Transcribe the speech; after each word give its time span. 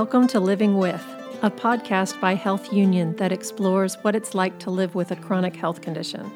Welcome 0.00 0.28
to 0.28 0.40
Living 0.40 0.78
With, 0.78 1.04
a 1.42 1.50
podcast 1.50 2.22
by 2.22 2.34
Health 2.34 2.72
Union 2.72 3.14
that 3.16 3.32
explores 3.32 3.96
what 3.96 4.16
it's 4.16 4.34
like 4.34 4.58
to 4.60 4.70
live 4.70 4.94
with 4.94 5.10
a 5.10 5.16
chronic 5.16 5.54
health 5.54 5.82
condition. 5.82 6.32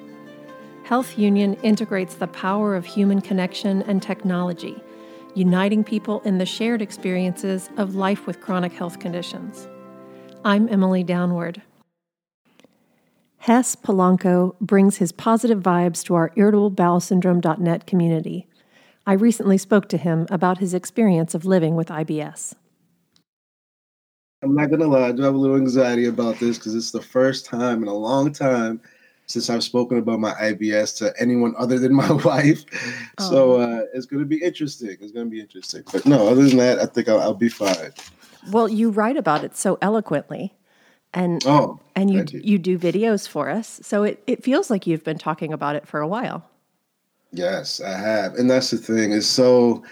Health 0.85 1.19
Union 1.19 1.55
integrates 1.63 2.15
the 2.17 2.27
power 2.27 2.77
of 2.77 2.85
human 2.85 3.23
connection 3.23 3.81
and 3.85 4.03
technology, 4.03 4.83
uniting 5.35 5.83
people 5.83 6.21
in 6.27 6.37
the 6.37 6.45
shared 6.45 6.83
experiences 6.83 7.71
of 7.79 7.95
life 7.95 8.27
with 8.27 8.43
chronic 8.43 8.75
health 8.75 9.01
conditions. 9.01 9.67
I'm 10.45 10.69
Emily 10.69 11.03
Downward. 11.03 11.63
Hess 13.39 13.75
Polanco 13.77 14.57
brings 14.61 14.99
his 14.99 15.11
positive 15.11 15.63
vibes 15.63 16.05
to 16.05 16.15
our 16.17 16.29
irritableBowelSyndrome.net 16.37 17.87
community. 17.87 18.47
I 19.07 19.15
recently 19.15 19.57
spoke 19.57 19.89
to 19.89 19.97
him 19.97 20.27
about 20.29 20.59
his 20.59 20.75
experience 20.75 21.35
of 21.35 21.47
living 21.47 21.77
with 21.77 21.89
IBS. 21.89 22.57
I'm 24.45 24.55
not 24.55 24.71
gonna 24.71 24.87
lie, 24.87 25.09
I 25.09 25.13
do 25.13 25.23
have 25.23 25.35
a 25.35 25.39
little 25.39 25.57
anxiety 25.57 26.05
about 26.05 26.39
this 26.39 26.59
because 26.59 26.75
it's 26.75 26.91
the 26.91 27.01
first 27.01 27.47
time 27.47 27.83
in 27.83 27.89
a 27.89 27.95
long 27.95 28.31
time 28.31 28.81
since 29.27 29.49
I've 29.49 29.65
spoken 29.65 29.97
about 29.97 30.21
my 30.21 30.33
IBS 30.35 30.99
to 30.99 31.15
anyone 31.19 31.55
other 31.57 31.79
than 31.79 31.95
my 31.95 32.13
wife. 32.25 32.65
Oh. 33.19 33.31
So 33.31 33.61
uh, 33.61 33.83
it's 33.95 34.05
gonna 34.05 34.27
be 34.27 34.43
interesting. 34.43 34.97
It's 35.01 35.13
gonna 35.13 35.31
be 35.31 35.41
interesting. 35.41 35.83
But 35.91 36.05
no, 36.05 36.29
other 36.29 36.47
than 36.47 36.59
that, 36.59 36.79
I 36.79 36.85
think 36.85 37.09
I'll, 37.09 37.21
I'll 37.21 37.35
be 37.35 37.49
fine. 37.49 37.93
Well, 38.51 38.69
you 38.69 38.91
write 38.91 39.17
about 39.17 39.45
it 39.45 39.57
so 39.57 39.79
eloquently, 39.81 40.53
and 41.15 41.43
oh, 41.47 41.81
and 41.97 42.11
you, 42.11 42.27
you 42.31 42.41
you 42.45 42.59
do 42.59 42.79
videos 42.79 43.27
for 43.27 43.49
us, 43.49 43.81
so 43.83 44.03
it 44.03 44.23
it 44.27 44.45
feels 44.45 44.69
like 44.69 44.87
you've 44.87 45.05
been 45.05 45.17
talking 45.17 45.55
about 45.55 45.75
it 45.75 45.89
for 45.89 46.01
a 46.01 46.07
while. 46.07 46.51
Yes, 47.33 47.81
I 47.81 47.97
have, 47.97 48.35
and 48.35 48.51
that's 48.51 48.71
the 48.71 48.77
thing. 48.77 49.13
It's 49.13 49.27
so 49.27 49.83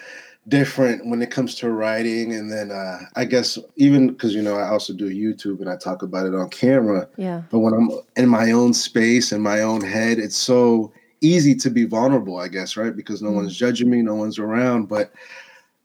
different 0.48 1.06
when 1.06 1.22
it 1.22 1.30
comes 1.30 1.54
to 1.56 1.70
writing. 1.70 2.34
And 2.34 2.50
then 2.50 2.70
uh, 2.70 3.00
i 3.16 3.24
guess 3.24 3.58
even 3.76 4.08
because 4.08 4.34
you 4.34 4.42
know 4.42 4.56
i 4.56 4.68
also 4.68 4.92
do 4.92 5.08
youtube 5.08 5.60
and 5.60 5.70
i 5.70 5.76
talk 5.76 6.02
about 6.02 6.26
it 6.26 6.34
on 6.34 6.48
camera. 6.50 7.08
Yeah. 7.16 7.42
But 7.50 7.60
when 7.60 7.74
i'm 7.74 7.90
in 8.16 8.28
my 8.28 8.52
own 8.52 8.74
space 8.74 9.32
in 9.32 9.40
my 9.40 9.60
own 9.60 9.82
head 9.82 10.18
it's 10.18 10.36
so 10.36 10.92
easy 11.20 11.54
to 11.54 11.70
be 11.70 11.84
vulnerable 11.84 12.38
i 12.38 12.48
guess 12.48 12.76
right? 12.76 12.94
Because 12.94 13.22
no 13.22 13.30
mm. 13.30 13.36
one's 13.36 13.56
judging 13.56 13.90
me 13.90 14.02
no 14.02 14.14
one's 14.14 14.38
around. 14.38 14.86
But 14.86 15.12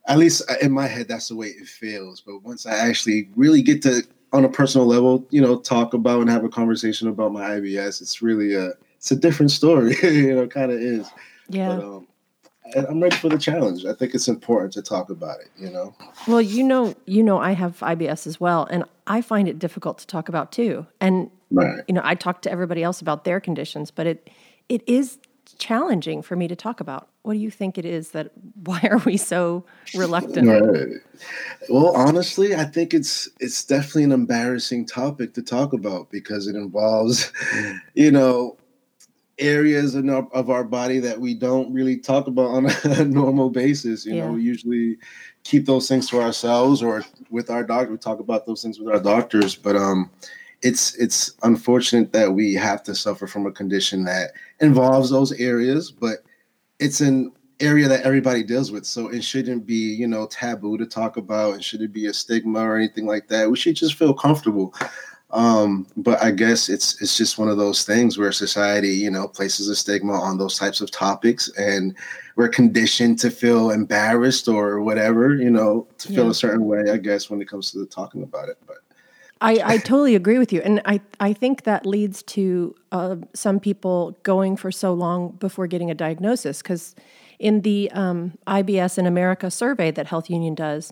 at 0.08 0.18
least 0.18 0.42
in 0.62 0.72
my 0.72 0.88
head 0.88 1.08
that's 1.08 1.28
the 1.28 1.36
way 1.36 1.48
it 1.48 1.68
feels. 1.68 2.22
But 2.22 2.44
once 2.44 2.66
i 2.66 2.76
actually 2.76 3.30
really 3.36 3.62
get 3.62 3.82
to 3.84 4.02
on 4.34 4.44
a 4.44 4.50
personal 4.50 4.86
level 4.86 5.26
you 5.30 5.42
know 5.42 5.58
talk 5.58 5.94
about 5.94 6.20
and 6.22 6.30
have 6.30 6.44
a 6.44 6.50
conversation 6.50 7.08
about 7.08 7.32
my 7.32 7.52
ibs 7.52 8.02
it's 8.02 8.22
really 8.22 8.54
a 8.54 8.72
it's 8.98 9.10
a 9.10 9.16
different 9.16 9.52
story 9.52 9.96
you 10.04 10.36
know 10.36 10.46
kind 10.46 10.70
of 10.70 10.80
is 10.80 11.10
yeah. 11.50 11.76
but, 11.76 11.84
um, 11.84 12.08
I'm 12.76 13.02
ready 13.02 13.16
for 13.16 13.30
the 13.30 13.38
challenge. 13.38 13.86
I 13.86 13.94
think 13.94 14.14
it's 14.14 14.28
important 14.28 14.74
to 14.74 14.82
talk 14.82 15.10
about 15.10 15.40
it, 15.40 15.50
you 15.58 15.70
know. 15.70 15.96
Well, 16.28 16.42
you 16.42 16.64
know, 16.64 16.96
you 17.06 17.24
know 17.24 17.40
I 17.40 17.54
have 17.54 17.80
IBS 17.80 18.28
as 18.28 18.40
well 18.40 18.68
and 18.70 18.84
I 19.08 19.22
find 19.22 19.48
it 19.48 19.60
difficult 19.60 19.98
to 20.00 20.08
talk 20.08 20.30
about 20.30 20.52
too. 20.52 20.86
And 21.00 21.32
right. 21.52 21.84
you 21.88 21.94
know, 21.94 22.02
I 22.04 22.16
talk 22.16 22.42
to 22.44 22.52
everybody 22.52 22.84
else 22.84 23.02
about 23.02 23.24
their 23.24 23.40
conditions, 23.40 23.92
but 23.92 24.08
it 24.08 24.30
it 24.70 24.84
is 24.88 25.18
challenging 25.58 26.22
for 26.22 26.36
me 26.36 26.48
to 26.48 26.56
talk 26.56 26.80
about. 26.80 27.08
What 27.24 27.34
do 27.34 27.40
you 27.40 27.50
think 27.50 27.78
it 27.78 27.86
is 27.86 28.12
that 28.12 28.32
why 28.64 28.82
are 28.90 29.00
we 29.00 29.18
so 29.18 29.66
reluctant? 29.96 30.48
Right. 30.48 31.02
Well, 31.70 31.96
honestly, 31.96 32.56
I 32.56 32.66
think 32.66 32.94
it's 32.94 33.30
it's 33.40 33.64
definitely 33.64 34.04
an 34.04 34.12
embarrassing 34.12 34.86
topic 34.86 35.34
to 35.34 35.42
talk 35.42 35.74
about 35.74 36.10
because 36.12 36.48
it 36.48 36.56
involves, 36.56 37.32
you 37.94 38.12
know, 38.12 38.58
areas 39.40 39.96
in 39.96 40.10
our, 40.10 40.28
of 40.34 40.50
our 40.50 40.64
body 40.64 41.00
that 41.00 41.20
we 41.20 41.34
don't 41.34 41.72
really 41.74 41.98
talk 41.98 42.28
about 42.28 42.50
on 42.50 42.66
a 42.84 43.06
normal 43.06 43.50
basis. 43.50 44.06
You 44.06 44.16
yeah. 44.16 44.26
know, 44.26 44.34
we 44.34 44.44
usually 44.44 44.98
keep 45.44 45.66
those 45.66 45.88
things 45.88 46.10
to 46.10 46.22
ourselves 46.22 46.82
or 46.82 47.06
with 47.30 47.50
our 47.50 47.64
doctor. 47.64 47.92
We 47.92 47.98
talk 47.98 48.20
about 48.20 48.46
those 48.46 48.62
things 48.62 48.80
with 48.80 48.94
our 48.94 49.00
doctors, 49.00 49.56
but 49.56 49.76
um, 49.76 50.10
it's 50.62 50.96
it's 50.96 51.34
unfortunate 51.44 52.14
that 52.14 52.34
we 52.34 52.54
have 52.56 52.84
to 52.84 52.96
suffer 52.96 53.28
from 53.28 53.46
a 53.46 53.52
condition 53.52 54.04
that 54.06 54.32
involves 54.60 55.10
those 55.10 55.32
areas, 55.34 55.92
but 55.92 56.20
it's 56.80 57.02
an 57.02 57.32
area 57.60 57.88
that 57.88 58.04
everybody 58.04 58.44
deals 58.44 58.72
with. 58.72 58.86
So 58.86 59.08
it 59.10 59.24
shouldn't 59.24 59.66
be, 59.66 59.96
you 59.96 60.08
know, 60.08 60.28
taboo 60.28 60.78
to 60.78 60.86
talk 60.86 61.18
about. 61.18 61.56
It 61.56 61.64
shouldn't 61.64 61.94
be 61.94 62.06
a 62.06 62.14
stigma 62.14 62.60
or 62.60 62.78
anything 62.78 63.06
like 63.06 63.28
that. 63.30 63.50
We 63.50 63.58
should 63.58 63.76
just 63.76 63.96
feel 63.96 64.14
comfortable. 64.14 64.74
Um, 65.32 65.86
but 65.98 66.22
I 66.24 66.32
guess 66.32 66.70
it's 66.70 67.02
it's 67.02 67.18
just 67.18 67.38
one 67.38 67.50
of 67.50 67.58
those 67.58 67.84
things 67.84 68.18
where 68.18 68.32
society, 68.32 68.90
you 68.90 69.12
know, 69.12 69.28
places 69.28 69.68
a 69.68 69.76
stigma 69.76 70.14
on 70.14 70.38
those 70.38 70.58
types 70.58 70.80
of 70.80 70.90
topics, 70.90 71.50
and 71.58 71.96
we're 72.38 72.48
conditioned 72.48 73.20
to 73.20 73.30
feel 73.30 73.72
embarrassed 73.72 74.48
or 74.48 74.80
whatever, 74.82 75.36
you 75.36 75.50
know, 75.50 75.86
to 75.98 76.08
feel 76.08 76.26
yeah. 76.26 76.32
a 76.32 76.34
certain 76.34 76.66
way. 76.66 76.92
I 76.92 76.98
guess 76.98 77.30
when 77.30 77.42
it 77.42 77.50
comes 77.50 77.72
to 77.72 77.86
talking 77.86 78.24
about 78.24 78.50
it, 78.50 78.58
but. 78.66 78.78
I, 79.40 79.62
I 79.64 79.78
totally 79.78 80.16
agree 80.16 80.40
with 80.40 80.52
you, 80.52 80.62
and 80.62 80.82
I 80.86 81.00
I 81.20 81.32
think 81.32 81.64
that 81.66 81.86
leads 81.86 82.24
to 82.24 82.74
uh, 82.92 83.18
some 83.36 83.60
people 83.60 84.18
going 84.24 84.58
for 84.58 84.72
so 84.72 84.96
long 84.96 85.34
before 85.34 85.68
getting 85.68 85.92
a 85.92 85.94
diagnosis 85.94 86.64
because 86.64 86.96
in 87.38 87.62
the 87.62 87.92
um, 87.92 88.36
IBS 88.48 88.98
in 88.98 89.06
America 89.06 89.52
survey 89.52 89.92
that 89.92 90.08
Health 90.08 90.28
Union 90.28 90.56
does, 90.56 90.92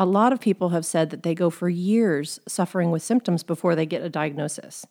a 0.00 0.06
lot 0.06 0.32
of 0.32 0.40
people 0.40 0.70
have 0.70 0.86
said 0.86 1.10
that 1.10 1.24
they 1.24 1.34
go 1.34 1.50
for 1.50 1.68
years 1.68 2.40
suffering 2.48 2.90
with 2.90 3.02
symptoms 3.02 3.42
before 3.42 3.76
they 3.76 3.84
get 3.84 4.00
a 4.00 4.08
diagnosis. 4.08 4.86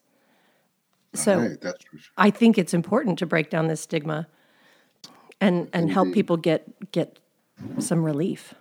So 1.16 1.40
right. 1.40 1.74
I 2.16 2.30
think 2.30 2.60
it's 2.60 2.76
important 2.76 3.18
to 3.18 3.26
break 3.26 3.50
down 3.50 3.66
this 3.68 3.82
stigma 3.82 4.28
and 5.42 5.68
and 5.74 5.84
Indeed. 5.84 5.94
help 5.94 6.14
people 6.14 6.38
get 6.38 6.92
get 6.92 7.18
some 7.80 8.04
relief. 8.04 8.54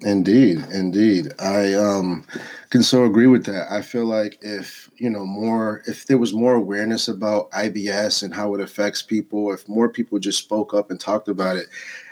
Indeed, 0.00 0.64
indeed. 0.72 1.32
I 1.38 1.74
um, 1.74 2.24
can 2.70 2.82
so 2.82 3.04
agree 3.04 3.26
with 3.26 3.44
that. 3.44 3.70
I 3.70 3.82
feel 3.82 4.06
like 4.06 4.38
if 4.40 4.90
you 4.96 5.10
know 5.10 5.26
more, 5.26 5.82
if 5.86 6.06
there 6.06 6.18
was 6.18 6.32
more 6.32 6.54
awareness 6.54 7.08
about 7.08 7.50
IBS 7.52 8.22
and 8.22 8.34
how 8.34 8.54
it 8.54 8.60
affects 8.60 9.02
people, 9.02 9.52
if 9.52 9.68
more 9.68 9.90
people 9.90 10.18
just 10.18 10.38
spoke 10.38 10.72
up 10.72 10.90
and 10.90 10.98
talked 10.98 11.28
about 11.28 11.56
it, 11.56 11.66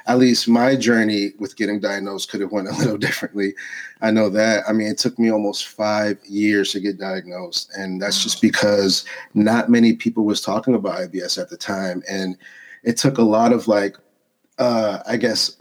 at 0.07 0.19
least 0.19 0.47
my 0.47 0.77
journey 0.77 1.33
with 1.39 1.57
getting 1.57 1.81
diagnosed 1.81 2.31
could 2.31 2.43
have 2.43 2.53
went 2.53 2.69
a 2.69 2.73
little 2.79 2.99
differently. 2.99 3.55
I 4.03 4.11
know 4.11 4.29
that. 4.29 4.65
I 4.69 4.73
mean, 4.73 4.89
it 4.89 4.99
took 4.99 5.19
me 5.19 5.31
almost 5.31 5.69
five 5.69 6.19
years 6.25 6.73
to 6.73 6.81
get 6.81 6.99
diagnosed, 6.99 7.73
and 7.77 8.01
that's 8.01 8.23
just 8.23 8.43
because 8.43 9.07
not 9.33 9.71
many 9.71 9.95
people 9.95 10.25
was 10.27 10.43
talking 10.43 10.75
about 10.75 10.99
IBS 10.99 11.41
at 11.41 11.49
the 11.49 11.57
time, 11.57 12.03
and 12.09 12.37
it 12.85 12.99
took 12.99 13.17
a 13.17 13.23
lot 13.23 13.53
of 13.53 13.69
like, 13.69 13.97
uh, 14.59 14.99
I 15.07 15.17
guess, 15.17 15.60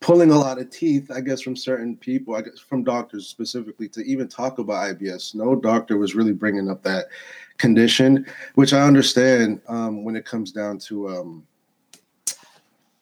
pulling 0.00 0.30
a 0.30 0.38
lot 0.38 0.58
of 0.58 0.70
teeth, 0.70 1.10
I 1.14 1.20
guess, 1.20 1.40
from 1.40 1.56
certain 1.56 1.96
people, 1.96 2.36
I 2.36 2.42
guess 2.42 2.58
from 2.58 2.84
doctors 2.84 3.26
specifically, 3.26 3.88
to 3.90 4.04
even 4.04 4.28
talk 4.28 4.58
about 4.58 4.96
IBS. 4.96 5.34
No 5.34 5.56
doctor 5.56 5.96
was 5.96 6.14
really 6.14 6.32
bringing 6.32 6.70
up 6.70 6.82
that 6.84 7.06
condition, 7.56 8.26
which 8.54 8.72
I 8.72 8.82
understand 8.82 9.60
um, 9.68 10.04
when 10.04 10.16
it 10.16 10.24
comes 10.24 10.52
down 10.52 10.78
to. 10.80 11.08
Um, 11.08 11.46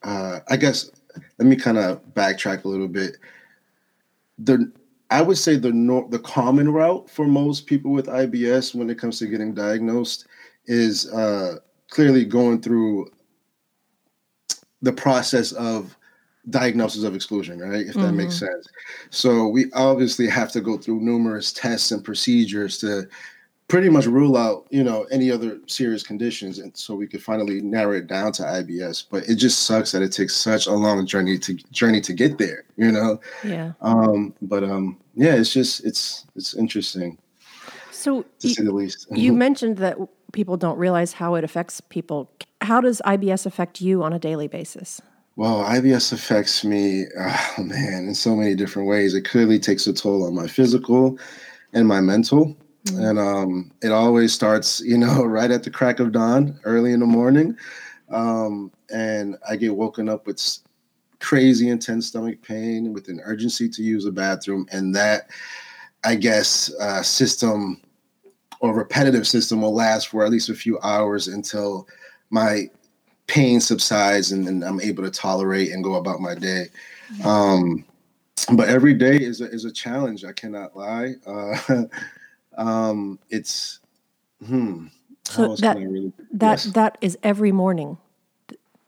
uh, 0.03 0.41
I 0.49 0.57
guess 0.57 0.91
let 1.39 1.47
me 1.47 1.57
kind 1.57 1.79
of 1.79 2.01
backtrack 2.15 2.65
a 2.65 2.69
little 2.69 2.89
bit. 2.89 3.17
The 4.39 4.71
I 5.11 5.23
would 5.23 5.39
say 5.39 5.57
the 5.57 5.73
nor- 5.73 6.09
the 6.09 6.19
common 6.19 6.73
route 6.73 7.09
for 7.09 7.27
most 7.27 7.67
people 7.67 7.93
with 7.93 8.07
IBS 8.07 8.75
when 8.75 8.91
it 8.91 8.99
comes 8.99 9.19
to 9.19 9.27
getting 9.27 9.55
diagnosed 9.55 10.27
is 10.67 11.11
uh, 11.13 11.57
clearly 11.91 12.25
going 12.25 12.61
through 12.61 13.11
the 14.83 14.93
process 14.93 15.53
of 15.53 15.97
diagnosis 16.51 17.03
of 17.05 17.15
exclusion, 17.15 17.59
right? 17.59 17.87
If 17.87 17.95
that 17.95 18.01
mm-hmm. 18.01 18.17
makes 18.17 18.39
sense. 18.39 18.69
So 19.11 19.49
we 19.49 19.71
obviously 19.73 20.29
have 20.29 20.53
to 20.53 20.61
go 20.61 20.79
through 20.79 21.01
numerous 21.01 21.53
tests 21.53 21.91
and 21.91 22.05
procedures 22.05 22.79
to 22.79 23.09
pretty 23.69 23.89
much 23.89 24.07
rule 24.07 24.37
out 24.37 24.67
you 24.71 24.85
know 24.85 25.05
any 25.11 25.31
other 25.31 25.59
serious 25.67 26.03
conditions 26.03 26.59
and 26.59 26.77
so 26.77 26.95
we 26.95 27.07
could 27.07 27.23
finally 27.23 27.61
narrow 27.61 27.93
it 27.93 28.07
down 28.07 28.31
to 28.31 28.43
ibs 28.43 29.05
but 29.11 29.29
it 29.29 29.35
just 29.37 29.65
sucks 29.65 29.91
that 29.93 30.03
it 30.03 30.13
takes 30.13 30.37
such 30.37 30.67
a 30.67 30.73
long 30.73 31.05
journey 31.05 31.37
to 31.37 31.55
journey 31.73 32.01
to 32.01 32.13
get 32.13 32.39
there 32.39 32.65
you 32.77 32.93
know 32.93 33.21
yeah 33.43 33.73
um 33.81 34.33
but 34.43 34.63
um 34.63 34.97
yeah 35.15 35.35
it's 35.35 35.53
just 35.53 35.85
it's 35.85 36.27
it's 36.37 36.55
interesting 36.55 37.19
so 37.91 38.23
to 38.39 38.49
you, 38.49 38.55
say 38.55 38.63
the 38.63 38.73
least 38.73 39.07
you 39.11 39.33
mentioned 39.33 39.79
that 39.79 39.97
people 40.33 40.57
don't 40.57 40.79
realize 40.79 41.13
how 41.15 41.35
it 41.35 41.43
affects 41.43 41.81
people 41.81 42.31
how 42.61 42.81
does 42.81 43.03
ibs 43.05 43.47
affect 43.47 43.81
you 43.81 44.03
on 44.03 44.13
a 44.13 44.19
daily 44.19 44.47
basis 44.47 45.01
well, 45.37 45.63
IBS 45.65 46.15
affects 46.15 46.65
me, 46.65 47.05
oh 47.19 47.55
man, 47.59 48.07
in 48.09 48.15
so 48.15 48.35
many 48.35 48.55
different 48.55 48.89
ways. 48.89 49.15
It 49.15 49.29
clearly 49.29 49.59
takes 49.59 49.87
a 49.87 49.93
toll 49.93 50.27
on 50.27 50.35
my 50.35 50.47
physical 50.47 51.19
and 51.75 51.87
my 51.87 52.01
mental. 52.01 52.57
Mm-hmm. 52.87 53.03
And 53.03 53.19
um, 53.19 53.73
it 53.83 53.93
always 53.93 54.33
starts, 54.33 54.81
you 54.81 54.97
know, 54.97 55.25
right 55.25 55.51
at 55.51 55.63
the 55.63 55.71
crack 55.71 56.01
of 56.01 56.13
dawn, 56.13 56.59
early 56.65 56.93
in 56.93 57.01
the 57.01 57.07
morning. 57.07 57.57
Um, 58.09 58.73
and 58.91 59.37
I 59.49 59.57
get 59.57 59.77
woken 59.77 60.09
up 60.09 60.27
with 60.27 60.43
crazy 61.21 61.69
intense 61.69 62.07
stomach 62.07 62.41
pain 62.41 62.95
with 62.95 63.09
an 63.09 63.21
urgency 63.25 63.69
to 63.69 63.83
use 63.83 64.07
a 64.07 64.13
bathroom. 64.13 64.67
And 64.73 64.95
that, 64.95 65.29
I 66.03 66.15
guess, 66.15 66.73
uh, 66.81 67.03
system 67.03 67.83
or 68.61 68.73
repetitive 68.73 69.27
system 69.27 69.61
will 69.61 69.75
last 69.75 70.09
for 70.09 70.25
at 70.25 70.31
least 70.31 70.49
a 70.49 70.55
few 70.55 70.81
hours 70.81 71.29
until 71.29 71.87
my 72.31 72.71
pain 73.27 73.61
subsides 73.61 74.33
and, 74.33 74.47
and 74.49 74.65
I'm 74.65 74.81
able 74.81 75.03
to 75.05 75.11
tolerate 75.11 75.73
and 75.73 75.83
go 75.83 75.95
about 75.95 76.21
my 76.21 76.35
day. 76.35 76.67
Mm-hmm. 77.13 77.27
Um, 77.27 77.85
but 78.53 78.69
every 78.69 78.95
day 78.95 79.17
is 79.17 79.41
a, 79.41 79.51
is 79.51 79.65
a 79.65 79.73
challenge. 79.73 80.25
I 80.25 80.33
cannot 80.33 80.77
lie. 80.77 81.15
Uh, 81.27 81.85
um, 82.57 83.19
it's 83.31 83.81
hmm. 84.45 84.87
So 85.25 85.57
that 85.57 85.77
really, 85.77 86.13
that 86.33 86.65
yes. 86.65 86.65
that 86.75 86.99
is 87.01 87.19
every 87.25 87.51
morning. 87.51 87.99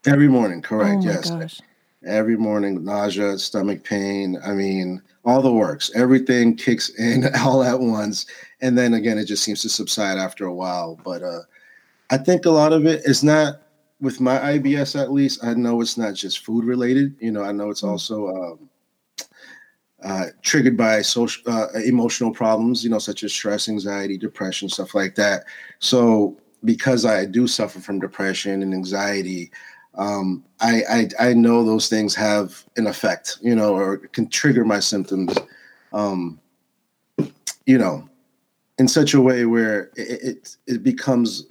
Every 0.06 0.28
morning, 0.28 0.62
correct? 0.62 1.02
Oh 1.02 1.06
yes. 1.06 1.30
Gosh. 1.30 1.60
Every 2.06 2.36
morning, 2.36 2.84
nausea, 2.84 3.36
stomach 3.38 3.82
pain. 3.82 4.38
I 4.44 4.52
mean, 4.52 5.02
all 5.24 5.42
the 5.42 5.52
works. 5.52 5.90
Everything 5.96 6.54
kicks 6.56 6.90
in 6.90 7.24
all 7.40 7.64
at 7.64 7.80
once, 7.80 8.26
and 8.60 8.78
then 8.78 8.94
again, 8.94 9.18
it 9.18 9.24
just 9.24 9.42
seems 9.42 9.62
to 9.62 9.68
subside 9.68 10.16
after 10.16 10.44
a 10.44 10.54
while. 10.54 11.00
But 11.04 11.24
uh, 11.24 11.40
I 12.10 12.18
think 12.18 12.46
a 12.46 12.50
lot 12.50 12.72
of 12.72 12.86
it 12.86 13.04
is 13.04 13.24
not 13.24 13.62
with 14.00 14.20
my 14.20 14.38
IBS. 14.38 15.00
At 15.00 15.12
least 15.12 15.44
I 15.44 15.54
know 15.54 15.80
it's 15.80 15.98
not 15.98 16.14
just 16.14 16.44
food 16.44 16.64
related. 16.64 17.16
You 17.20 17.32
know, 17.32 17.42
I 17.42 17.52
know 17.52 17.70
it's 17.70 17.82
mm. 17.82 17.88
also. 17.88 18.28
Um, 18.28 18.70
uh, 20.04 20.26
triggered 20.42 20.76
by 20.76 21.02
social 21.02 21.42
uh, 21.52 21.66
emotional 21.84 22.30
problems, 22.30 22.84
you 22.84 22.90
know, 22.90 23.00
such 23.00 23.24
as 23.24 23.32
stress, 23.32 23.68
anxiety, 23.68 24.16
depression, 24.16 24.68
stuff 24.68 24.94
like 24.94 25.16
that. 25.16 25.44
So 25.80 26.36
because 26.64 27.04
I 27.04 27.24
do 27.24 27.48
suffer 27.48 27.80
from 27.80 27.98
depression 27.98 28.62
and 28.62 28.72
anxiety, 28.72 29.50
um, 29.94 30.44
I, 30.60 30.82
I, 30.88 31.08
I 31.30 31.32
know 31.34 31.64
those 31.64 31.88
things 31.88 32.14
have 32.14 32.64
an 32.76 32.86
effect, 32.86 33.38
you 33.42 33.54
know, 33.54 33.74
or 33.74 33.98
can 33.98 34.28
trigger 34.28 34.64
my 34.64 34.78
symptoms, 34.78 35.36
um, 35.92 36.38
you 37.66 37.78
know, 37.78 38.08
in 38.78 38.86
such 38.86 39.14
a 39.14 39.20
way 39.20 39.44
where 39.44 39.90
it, 39.96 40.22
it, 40.22 40.56
it 40.68 40.82
becomes 40.84 41.46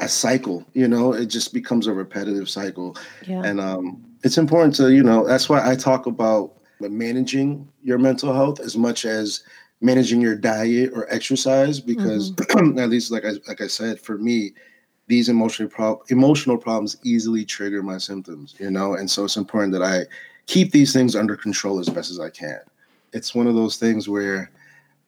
a 0.00 0.08
cycle, 0.08 0.66
you 0.72 0.88
know, 0.88 1.12
it 1.12 1.26
just 1.26 1.52
becomes 1.52 1.86
a 1.86 1.92
repetitive 1.92 2.48
cycle. 2.48 2.96
Yeah. 3.26 3.42
And 3.44 3.60
um, 3.60 4.02
it's 4.24 4.38
important 4.38 4.74
to, 4.76 4.92
you 4.92 5.02
know, 5.02 5.26
that's 5.26 5.48
why 5.48 5.68
I 5.68 5.76
talk 5.76 6.06
about 6.06 6.54
managing 6.80 7.68
your 7.82 7.98
mental 7.98 8.32
health 8.32 8.60
as 8.60 8.76
much 8.76 9.04
as 9.04 9.44
managing 9.80 10.20
your 10.20 10.34
diet 10.34 10.90
or 10.94 11.12
exercise 11.12 11.80
because 11.80 12.32
mm-hmm. 12.32 12.78
at 12.78 12.88
least 12.88 13.10
like 13.10 13.24
I 13.24 13.32
like 13.48 13.60
I 13.60 13.66
said 13.66 14.00
for 14.00 14.18
me 14.18 14.52
these 15.06 15.28
emotional 15.28 15.68
pro- 15.68 16.02
emotional 16.08 16.56
problems 16.56 16.96
easily 17.02 17.44
trigger 17.44 17.82
my 17.82 17.98
symptoms 17.98 18.54
you 18.58 18.70
know 18.70 18.94
and 18.94 19.10
so 19.10 19.24
it's 19.24 19.36
important 19.36 19.72
that 19.72 19.82
I 19.82 20.04
keep 20.46 20.70
these 20.70 20.92
things 20.92 21.16
under 21.16 21.36
control 21.36 21.80
as 21.80 21.88
best 21.88 22.10
as 22.10 22.20
I 22.20 22.30
can 22.30 22.60
it's 23.12 23.34
one 23.34 23.46
of 23.46 23.54
those 23.54 23.76
things 23.76 24.08
where 24.08 24.50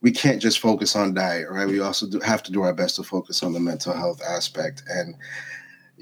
we 0.02 0.10
can't 0.10 0.42
just 0.42 0.58
focus 0.58 0.94
on 0.94 1.14
diet 1.14 1.48
right 1.50 1.66
we 1.66 1.80
also 1.80 2.06
do 2.06 2.20
have 2.20 2.42
to 2.42 2.52
do 2.52 2.62
our 2.62 2.74
best 2.74 2.96
to 2.96 3.02
focus 3.02 3.42
on 3.42 3.52
the 3.52 3.60
mental 3.60 3.94
health 3.94 4.20
aspect 4.22 4.82
and 4.88 5.16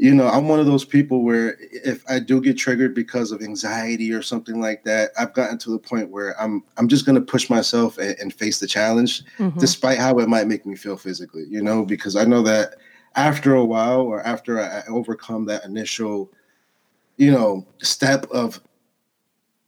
you 0.00 0.14
know, 0.14 0.28
I'm 0.28 0.48
one 0.48 0.58
of 0.58 0.64
those 0.64 0.84
people 0.84 1.22
where 1.22 1.58
if 1.60 2.02
I 2.08 2.20
do 2.20 2.40
get 2.40 2.56
triggered 2.56 2.94
because 2.94 3.32
of 3.32 3.42
anxiety 3.42 4.12
or 4.14 4.22
something 4.22 4.58
like 4.58 4.82
that, 4.84 5.10
I've 5.18 5.34
gotten 5.34 5.58
to 5.58 5.70
the 5.70 5.78
point 5.78 6.08
where 6.08 6.40
I'm 6.40 6.64
I'm 6.78 6.88
just 6.88 7.04
going 7.04 7.16
to 7.16 7.20
push 7.20 7.50
myself 7.50 7.98
and, 7.98 8.16
and, 8.18 8.32
face 8.32 8.60
the 8.60 8.66
challenge, 8.66 9.22
mm-hmm. 9.36 9.58
despite 9.58 9.98
how 9.98 10.18
it 10.18 10.28
might 10.28 10.46
make 10.46 10.64
me 10.64 10.74
feel 10.74 10.96
physically. 10.96 11.44
You 11.50 11.62
know, 11.62 11.84
because 11.84 12.16
I 12.16 12.24
know 12.24 12.40
that 12.42 12.76
after 13.14 13.54
a 13.54 13.64
while 13.64 14.00
or 14.00 14.22
after 14.22 14.58
I 14.58 14.84
overcome 14.88 15.44
that 15.46 15.66
initial, 15.66 16.32
you 17.18 17.30
know, 17.30 17.66
step 17.82 18.24
of 18.30 18.58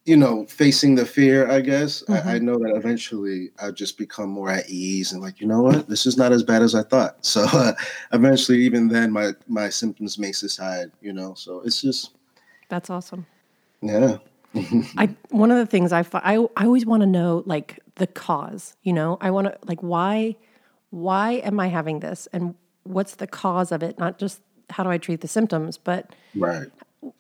you 0.04 0.16
know, 0.16 0.44
facing 0.46 0.96
the 0.96 1.06
fear, 1.06 1.48
I 1.50 1.60
guess, 1.60 2.02
mm-hmm. 2.02 2.12
I, 2.12 2.16
I, 2.16 2.36
mm-hmm. 2.36 2.46
know 2.46 2.58
that 2.58 2.74
eventually 2.74 3.50
I'll 3.60 3.72
just 3.72 3.96
become 3.98 4.30
more 4.30 4.50
at 4.50 4.68
ease 4.68 5.12
and 5.12 5.22
like, 5.22 5.40
you 5.40 5.46
know 5.46 5.62
what, 5.62 5.88
this 5.88 6.06
is 6.06 6.16
not 6.16 6.32
as 6.32 6.42
bad 6.42 6.62
as 6.62 6.74
I 6.74 6.82
thought. 6.82 7.18
So 7.32 7.46
uh, 7.52 7.72
eventually, 8.12 8.58
even 8.58 8.88
then, 8.88 9.10
my 9.10 9.32
my 9.48 9.70
symptoms 9.70 10.18
may 10.18 10.32
subside. 10.32 10.90
You 11.00 11.14
know, 11.14 11.32
so 11.32 11.60
it's 11.60 11.80
just 11.80 12.10
that's 12.68 12.90
awesome. 12.90 13.24
Yeah. 13.80 14.18
I 14.54 15.14
one 15.30 15.50
of 15.50 15.56
the 15.56 15.64
things 15.64 15.92
I 15.92 16.04
I 16.12 16.46
I 16.56 16.64
always 16.66 16.84
want 16.84 17.00
to 17.02 17.06
know 17.06 17.42
like 17.46 17.80
the 17.94 18.06
cause. 18.06 18.76
You 18.82 18.92
know, 18.92 19.16
I 19.22 19.30
want 19.30 19.46
to 19.46 19.56
like 19.66 19.80
why 19.80 20.36
why 20.90 21.32
am 21.44 21.58
I 21.58 21.68
having 21.68 22.00
this 22.00 22.28
and 22.34 22.54
what's 22.82 23.14
the 23.14 23.26
cause 23.26 23.72
of 23.72 23.82
it? 23.82 23.98
Not 23.98 24.18
just 24.18 24.42
how 24.68 24.82
do 24.82 24.90
I 24.90 24.98
treat 24.98 25.22
the 25.22 25.28
symptoms, 25.28 25.78
but 25.78 26.14
right 26.34 26.68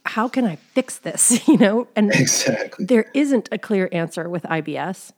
how 0.06 0.28
can 0.28 0.44
I 0.44 0.56
fix 0.56 0.98
this? 0.98 1.40
You 1.48 1.58
know, 1.58 1.88
and 1.96 2.14
exactly. 2.14 2.86
there 2.86 3.10
isn't 3.14 3.48
a 3.52 3.58
clear 3.58 3.88
answer 3.92 4.28
with 4.28 4.44
IBS. 4.44 5.12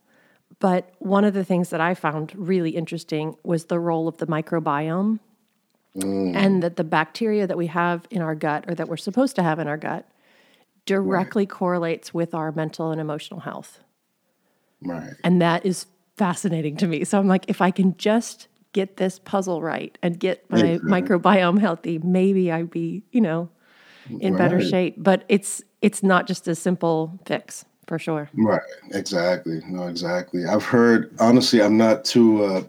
But 0.59 0.93
one 0.99 1.25
of 1.25 1.33
the 1.33 1.43
things 1.43 1.69
that 1.69 1.81
I 1.81 1.93
found 1.93 2.33
really 2.35 2.71
interesting 2.71 3.35
was 3.43 3.65
the 3.65 3.79
role 3.79 4.07
of 4.07 4.17
the 4.17 4.27
microbiome 4.27 5.19
mm. 5.95 6.35
and 6.35 6.63
that 6.63 6.75
the 6.75 6.83
bacteria 6.83 7.47
that 7.47 7.57
we 7.57 7.67
have 7.67 8.05
in 8.09 8.21
our 8.21 8.35
gut 8.35 8.65
or 8.67 8.75
that 8.75 8.87
we're 8.87 8.97
supposed 8.97 9.35
to 9.35 9.43
have 9.43 9.59
in 9.59 9.67
our 9.67 9.77
gut 9.77 10.07
directly 10.85 11.43
right. 11.43 11.49
correlates 11.49 12.13
with 12.13 12.33
our 12.33 12.51
mental 12.51 12.91
and 12.91 13.01
emotional 13.01 13.41
health. 13.41 13.79
Right. 14.81 15.13
And 15.23 15.41
that 15.41 15.65
is 15.65 15.87
fascinating 16.15 16.77
to 16.77 16.87
me. 16.87 17.03
So 17.03 17.19
I'm 17.19 17.27
like, 17.27 17.45
if 17.47 17.61
I 17.61 17.71
can 17.71 17.97
just 17.97 18.47
get 18.71 18.97
this 18.97 19.19
puzzle 19.19 19.61
right 19.61 19.97
and 20.01 20.19
get 20.19 20.49
my 20.49 20.59
exactly. 20.59 20.91
microbiome 20.91 21.59
healthy, 21.59 21.97
maybe 21.99 22.51
I'd 22.51 22.69
be, 22.69 23.03
you 23.11 23.21
know, 23.21 23.49
in 24.19 24.33
right. 24.33 24.37
better 24.37 24.61
shape. 24.61 24.95
But 24.97 25.23
it's 25.29 25.63
it's 25.81 26.03
not 26.03 26.27
just 26.27 26.47
a 26.47 26.55
simple 26.55 27.19
fix 27.25 27.65
for 27.87 27.99
sure. 27.99 28.29
Right. 28.33 28.61
Exactly. 28.91 29.61
No, 29.67 29.87
exactly. 29.87 30.45
I've 30.45 30.63
heard 30.63 31.15
honestly, 31.19 31.61
I'm 31.61 31.77
not 31.77 32.05
too 32.05 32.43
uh 32.43 32.63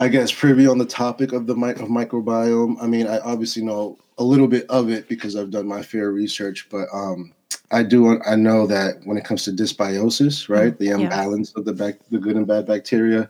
I 0.00 0.08
guess 0.08 0.32
privy 0.32 0.66
on 0.66 0.78
the 0.78 0.84
topic 0.84 1.32
of 1.32 1.46
the 1.46 1.54
mic- 1.54 1.80
of 1.80 1.88
microbiome. 1.88 2.76
I 2.80 2.86
mean, 2.86 3.06
I 3.06 3.20
obviously 3.20 3.62
know 3.62 3.96
a 4.18 4.24
little 4.24 4.48
bit 4.48 4.66
of 4.68 4.90
it 4.90 5.08
because 5.08 5.36
I've 5.36 5.50
done 5.50 5.66
my 5.66 5.82
fair 5.82 6.10
research, 6.10 6.68
but 6.70 6.88
um 6.92 7.32
I 7.70 7.82
do 7.82 8.20
I 8.22 8.36
know 8.36 8.66
that 8.66 9.00
when 9.04 9.16
it 9.16 9.24
comes 9.24 9.44
to 9.44 9.52
dysbiosis, 9.52 10.48
right, 10.48 10.78
the 10.78 10.90
imbalance 10.90 11.52
yeah. 11.54 11.60
of 11.60 11.64
the 11.64 11.72
back 11.72 11.98
the 12.10 12.18
good 12.18 12.36
and 12.36 12.46
bad 12.46 12.66
bacteria, 12.66 13.28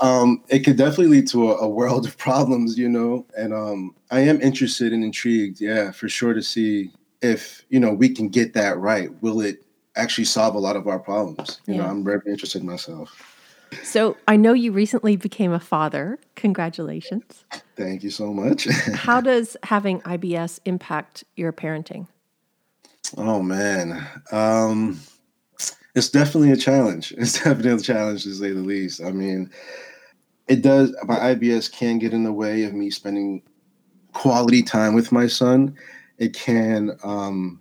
um, 0.00 0.42
it 0.48 0.60
could 0.60 0.76
definitely 0.76 1.08
lead 1.08 1.28
to 1.28 1.52
a, 1.52 1.58
a, 1.58 1.68
world 1.68 2.06
of 2.06 2.18
problems, 2.18 2.76
you 2.78 2.88
know. 2.88 3.26
And 3.36 3.52
um, 3.52 3.94
I 4.10 4.20
am 4.20 4.40
interested 4.40 4.92
and 4.92 5.04
intrigued, 5.04 5.60
yeah, 5.60 5.92
for 5.92 6.08
sure, 6.08 6.34
to 6.34 6.42
see 6.42 6.90
if 7.22 7.64
you 7.68 7.80
know 7.80 7.92
we 7.92 8.08
can 8.08 8.28
get 8.28 8.54
that 8.54 8.78
right. 8.78 9.10
Will 9.22 9.40
it 9.40 9.64
actually 9.96 10.24
solve 10.24 10.54
a 10.54 10.58
lot 10.58 10.76
of 10.76 10.86
our 10.88 10.98
problems? 10.98 11.60
You 11.66 11.74
yeah. 11.74 11.82
know, 11.82 11.88
I'm 11.88 12.04
very 12.04 12.20
interested 12.26 12.64
myself. 12.64 13.30
So 13.82 14.16
I 14.28 14.36
know 14.36 14.52
you 14.52 14.72
recently 14.72 15.16
became 15.16 15.52
a 15.52 15.58
father. 15.58 16.18
Congratulations. 16.36 17.44
Thank 17.76 18.04
you 18.04 18.10
so 18.10 18.32
much. 18.32 18.64
How 18.94 19.20
does 19.20 19.56
having 19.64 20.00
IBS 20.02 20.60
impact 20.64 21.24
your 21.34 21.52
parenting? 21.52 22.06
Oh 23.16 23.42
man. 23.42 24.06
Um 24.30 25.00
it's 25.94 26.08
definitely 26.08 26.52
a 26.52 26.56
challenge. 26.56 27.12
It's 27.18 27.34
definitely 27.34 27.72
a 27.72 27.78
challenge 27.78 28.24
to 28.24 28.34
say 28.34 28.50
the 28.50 28.60
least. 28.60 29.02
I 29.02 29.12
mean, 29.12 29.50
it 30.48 30.62
does. 30.62 30.94
My 31.04 31.34
IBS 31.34 31.72
can 31.72 31.98
get 31.98 32.12
in 32.12 32.24
the 32.24 32.32
way 32.32 32.64
of 32.64 32.74
me 32.74 32.90
spending 32.90 33.42
quality 34.12 34.62
time 34.62 34.94
with 34.94 35.12
my 35.12 35.26
son. 35.26 35.76
It 36.18 36.34
can 36.34 36.96
um, 37.02 37.60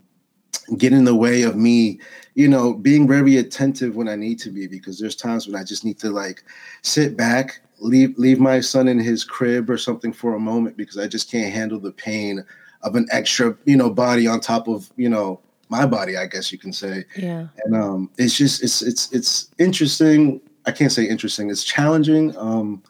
get 0.78 0.94
in 0.94 1.04
the 1.04 1.16
way 1.16 1.44
of 1.44 1.56
me, 1.56 2.00
you 2.36 2.48
know, 2.48 2.74
being 2.74 3.08
very 3.08 3.38
attentive 3.38 3.96
when 3.96 4.08
I 4.08 4.16
need 4.16 4.40
to 4.40 4.50
be 4.50 4.68
because 4.68 5.00
there's 5.00 5.16
times 5.16 5.48
when 5.48 5.56
I 5.56 5.64
just 5.64 5.86
need 5.86 6.00
to 6.00 6.10
like 6.10 6.44
sit 6.82 7.16
back, 7.16 7.62
leave 7.80 8.18
leave 8.18 8.40
my 8.40 8.60
son 8.60 8.88
in 8.88 9.00
his 9.00 9.24
crib 9.24 9.70
or 9.70 9.78
something 9.78 10.14
for 10.14 10.36
a 10.36 10.40
moment 10.40 10.78
because 10.78 10.98
I 10.98 11.08
just 11.08 11.32
can't 11.32 11.54
handle 11.54 11.80
the 11.80 11.92
pain 11.92 12.44
of 12.82 12.96
an 12.96 13.08
extra, 13.12 13.56
you 13.66 13.78
know, 13.78 13.90
body 13.90 14.28
on 14.28 14.40
top 14.40 14.68
of, 14.68 14.90
you 14.98 15.10
know, 15.10 15.40
my 15.74 15.88
body, 15.88 16.18
I 16.18 16.28
guess 16.28 16.52
you 16.52 16.60
can 16.60 16.72
say. 16.72 17.04
Yeah. 17.18 17.48
And 17.64 17.76
um, 17.76 18.10
it's 18.18 18.38
just 18.38 18.64
it's 18.64 18.82
it's 18.84 19.12
it's 19.12 19.50
interesting. 19.58 20.40
I 20.68 20.72
can't 20.72 20.92
say 20.92 21.04
interesting. 21.06 21.50
It's 21.50 21.64
challenging, 21.64 22.38
um, 22.38 22.84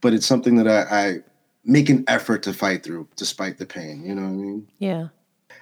but 0.00 0.14
it's 0.14 0.26
something 0.26 0.54
that 0.56 0.68
I, 0.68 0.80
I 1.00 1.18
make 1.64 1.88
an 1.88 2.04
effort 2.06 2.42
to 2.44 2.52
fight 2.52 2.84
through 2.84 3.08
despite 3.16 3.58
the 3.58 3.66
pain. 3.66 4.04
You 4.06 4.14
know 4.14 4.22
what 4.22 4.28
I 4.28 4.46
mean? 4.46 4.68
Yeah. 4.78 5.08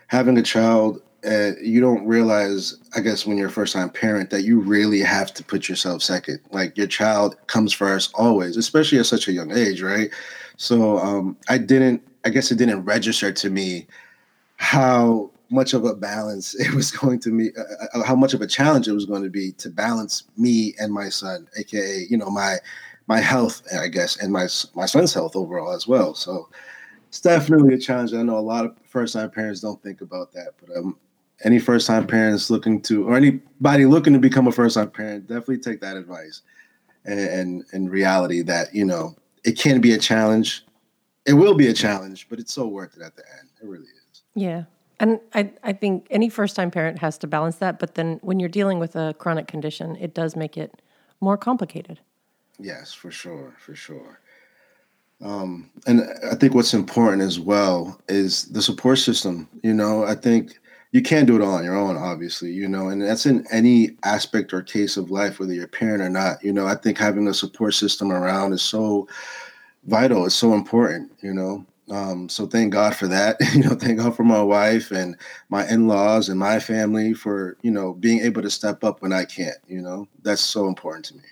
Having 0.08 0.36
a 0.36 0.42
child, 0.42 1.00
uh, 1.26 1.52
you 1.62 1.80
don't 1.80 2.06
realize, 2.06 2.76
I 2.94 3.00
guess, 3.00 3.26
when 3.26 3.38
you're 3.38 3.48
a 3.48 3.58
first 3.60 3.72
time 3.72 3.88
parent, 3.88 4.28
that 4.30 4.42
you 4.42 4.60
really 4.60 5.00
have 5.00 5.32
to 5.34 5.42
put 5.42 5.70
yourself 5.70 6.02
second. 6.02 6.40
Like 6.50 6.76
your 6.76 6.86
child 6.86 7.34
comes 7.46 7.72
first 7.72 8.12
always, 8.14 8.58
especially 8.58 8.98
at 8.98 9.06
such 9.06 9.26
a 9.26 9.32
young 9.32 9.52
age, 9.52 9.80
right? 9.80 10.10
So 10.58 10.98
um, 10.98 11.36
I 11.48 11.56
didn't, 11.56 12.06
I 12.26 12.28
guess 12.28 12.52
it 12.52 12.58
didn't 12.58 12.84
register 12.84 13.32
to 13.32 13.48
me 13.48 13.86
how 14.56 15.31
much 15.52 15.74
of 15.74 15.84
a 15.84 15.94
balance 15.94 16.54
it 16.58 16.74
was 16.74 16.90
going 16.90 17.20
to 17.20 17.36
be, 17.36 17.50
uh, 17.56 17.98
uh, 17.98 18.02
how 18.04 18.16
much 18.16 18.34
of 18.34 18.40
a 18.40 18.46
challenge 18.46 18.88
it 18.88 18.92
was 18.92 19.06
going 19.06 19.22
to 19.22 19.30
be 19.30 19.52
to 19.52 19.70
balance 19.70 20.24
me 20.36 20.74
and 20.78 20.92
my 20.92 21.08
son, 21.08 21.46
aka 21.56 22.06
you 22.08 22.16
know 22.16 22.30
my 22.30 22.56
my 23.08 23.18
health, 23.18 23.62
I 23.78 23.88
guess, 23.88 24.16
and 24.16 24.32
my 24.32 24.46
my 24.74 24.86
son's 24.86 25.14
health 25.14 25.36
overall 25.36 25.72
as 25.72 25.86
well. 25.86 26.14
So 26.14 26.48
it's 27.08 27.20
definitely 27.20 27.74
a 27.74 27.78
challenge. 27.78 28.14
I 28.14 28.22
know 28.22 28.38
a 28.38 28.40
lot 28.40 28.64
of 28.64 28.76
first 28.86 29.14
time 29.14 29.30
parents 29.30 29.60
don't 29.60 29.82
think 29.82 30.00
about 30.00 30.32
that, 30.32 30.52
but 30.60 30.76
um, 30.76 30.96
any 31.44 31.58
first 31.58 31.86
time 31.86 32.06
parents 32.06 32.50
looking 32.50 32.80
to 32.82 33.06
or 33.08 33.16
anybody 33.16 33.86
looking 33.86 34.12
to 34.12 34.18
become 34.18 34.46
a 34.46 34.52
first 34.52 34.76
time 34.76 34.90
parent, 34.90 35.26
definitely 35.26 35.58
take 35.58 35.80
that 35.80 35.96
advice. 35.96 36.42
And, 37.04 37.18
and 37.20 37.64
in 37.72 37.88
reality, 37.88 38.42
that 38.42 38.72
you 38.74 38.84
know 38.84 39.16
it 39.44 39.58
can 39.58 39.80
be 39.80 39.92
a 39.92 39.98
challenge. 39.98 40.64
It 41.26 41.34
will 41.34 41.54
be 41.54 41.68
a 41.68 41.72
challenge, 41.72 42.28
but 42.28 42.38
it's 42.38 42.52
so 42.52 42.66
worth 42.66 42.96
it 42.96 43.02
at 43.02 43.14
the 43.16 43.22
end. 43.38 43.48
It 43.60 43.66
really 43.66 43.84
is. 43.84 44.22
Yeah, 44.34 44.64
And 45.02 45.18
I, 45.34 45.50
I 45.64 45.72
think 45.72 46.06
any 46.10 46.28
first 46.28 46.54
time 46.54 46.70
parent 46.70 47.00
has 47.00 47.18
to 47.18 47.26
balance 47.26 47.56
that. 47.56 47.80
But 47.80 47.96
then 47.96 48.20
when 48.22 48.38
you're 48.38 48.48
dealing 48.48 48.78
with 48.78 48.94
a 48.94 49.14
chronic 49.18 49.48
condition, 49.48 49.96
it 49.96 50.14
does 50.14 50.36
make 50.36 50.56
it 50.56 50.80
more 51.20 51.36
complicated. 51.36 51.98
Yes, 52.60 52.94
for 52.94 53.10
sure, 53.10 53.52
for 53.58 53.74
sure. 53.74 54.20
Um, 55.20 55.70
and 55.88 56.02
I 56.30 56.36
think 56.36 56.54
what's 56.54 56.72
important 56.72 57.22
as 57.22 57.40
well 57.40 58.00
is 58.08 58.44
the 58.46 58.62
support 58.62 58.98
system. 58.98 59.48
You 59.64 59.74
know, 59.74 60.04
I 60.04 60.14
think 60.14 60.60
you 60.92 61.02
can't 61.02 61.26
do 61.26 61.34
it 61.34 61.42
all 61.42 61.54
on 61.54 61.64
your 61.64 61.76
own, 61.76 61.96
obviously, 61.96 62.52
you 62.52 62.68
know, 62.68 62.88
and 62.88 63.02
that's 63.02 63.26
in 63.26 63.44
any 63.50 63.96
aspect 64.04 64.52
or 64.52 64.62
case 64.62 64.96
of 64.96 65.10
life, 65.10 65.40
whether 65.40 65.52
you're 65.52 65.64
a 65.64 65.68
parent 65.68 66.02
or 66.02 66.10
not. 66.10 66.42
You 66.44 66.52
know, 66.52 66.66
I 66.66 66.76
think 66.76 66.96
having 66.96 67.26
a 67.26 67.34
support 67.34 67.74
system 67.74 68.12
around 68.12 68.52
is 68.52 68.62
so 68.62 69.08
vital. 69.84 70.26
It's 70.26 70.34
so 70.36 70.54
important, 70.54 71.10
you 71.22 71.34
know. 71.34 71.66
Um, 71.90 72.28
so 72.28 72.46
thank 72.46 72.72
God 72.72 72.94
for 72.94 73.08
that. 73.08 73.36
you 73.54 73.64
know, 73.64 73.74
thank 73.74 73.98
God 73.98 74.16
for 74.16 74.24
my 74.24 74.42
wife 74.42 74.90
and 74.90 75.16
my 75.48 75.68
in-laws 75.68 76.28
and 76.28 76.38
my 76.38 76.60
family 76.60 77.12
for, 77.12 77.56
you 77.62 77.70
know, 77.70 77.92
being 77.94 78.20
able 78.20 78.42
to 78.42 78.50
step 78.50 78.84
up 78.84 79.02
when 79.02 79.12
I 79.12 79.24
can't, 79.24 79.58
you 79.66 79.82
know. 79.82 80.08
That's 80.22 80.42
so 80.42 80.66
important 80.66 81.04
to 81.06 81.16
me. 81.16 81.24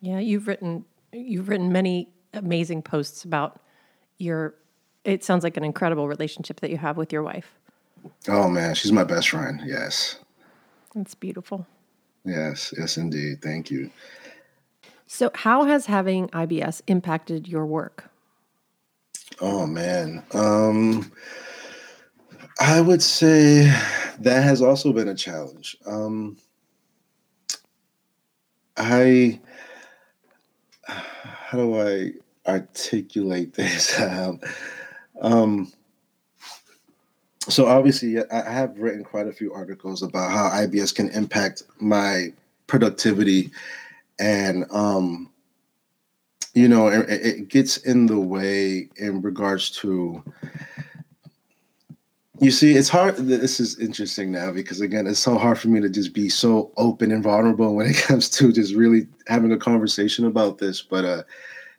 Yeah, 0.00 0.18
you've 0.18 0.48
written 0.48 0.84
you've 1.12 1.48
written 1.48 1.70
many 1.70 2.08
amazing 2.32 2.82
posts 2.82 3.24
about 3.24 3.60
your 4.18 4.54
it 5.04 5.22
sounds 5.22 5.44
like 5.44 5.56
an 5.56 5.64
incredible 5.64 6.08
relationship 6.08 6.60
that 6.60 6.70
you 6.70 6.78
have 6.78 6.96
with 6.96 7.12
your 7.12 7.22
wife. 7.22 7.54
Oh 8.28 8.48
man, 8.48 8.74
she's 8.74 8.92
my 8.92 9.04
best 9.04 9.28
friend. 9.28 9.60
Yes. 9.64 10.18
That's 10.94 11.14
beautiful. 11.14 11.66
Yes, 12.24 12.72
yes 12.76 12.96
indeed. 12.96 13.42
Thank 13.42 13.70
you. 13.70 13.90
So, 15.06 15.30
how 15.34 15.64
has 15.64 15.86
having 15.86 16.28
IBS 16.28 16.82
impacted 16.86 17.48
your 17.48 17.66
work? 17.66 18.10
Oh 19.42 19.66
man. 19.66 20.22
Um 20.34 21.10
I 22.60 22.80
would 22.80 23.02
say 23.02 23.64
that 24.20 24.44
has 24.44 24.62
also 24.62 24.92
been 24.92 25.08
a 25.08 25.16
challenge. 25.16 25.76
Um 25.84 26.36
I 28.76 29.40
how 30.86 31.58
do 31.58 31.80
I 31.80 32.12
articulate 32.48 33.54
this? 33.54 34.00
um, 34.00 34.38
um 35.20 35.72
so 37.48 37.66
obviously 37.66 38.18
I 38.30 38.48
have 38.48 38.78
written 38.78 39.02
quite 39.02 39.26
a 39.26 39.32
few 39.32 39.52
articles 39.52 40.04
about 40.04 40.30
how 40.30 40.50
IBS 40.50 40.94
can 40.94 41.08
impact 41.08 41.64
my 41.80 42.32
productivity 42.68 43.50
and 44.20 44.66
um 44.70 45.31
you 46.54 46.68
know 46.68 46.88
it, 46.88 47.08
it 47.08 47.48
gets 47.48 47.78
in 47.78 48.06
the 48.06 48.18
way 48.18 48.88
in 48.96 49.22
regards 49.22 49.70
to 49.70 50.22
you 52.40 52.50
see 52.50 52.72
it's 52.74 52.88
hard 52.88 53.16
this 53.16 53.60
is 53.60 53.78
interesting 53.78 54.32
now 54.32 54.50
because 54.50 54.80
again 54.80 55.06
it's 55.06 55.18
so 55.18 55.38
hard 55.38 55.58
for 55.58 55.68
me 55.68 55.80
to 55.80 55.88
just 55.88 56.12
be 56.12 56.28
so 56.28 56.72
open 56.76 57.10
and 57.10 57.22
vulnerable 57.22 57.74
when 57.74 57.86
it 57.86 57.96
comes 58.06 58.28
to 58.28 58.52
just 58.52 58.74
really 58.74 59.06
having 59.26 59.52
a 59.52 59.58
conversation 59.58 60.26
about 60.26 60.58
this 60.58 60.82
but 60.82 61.04
uh 61.04 61.22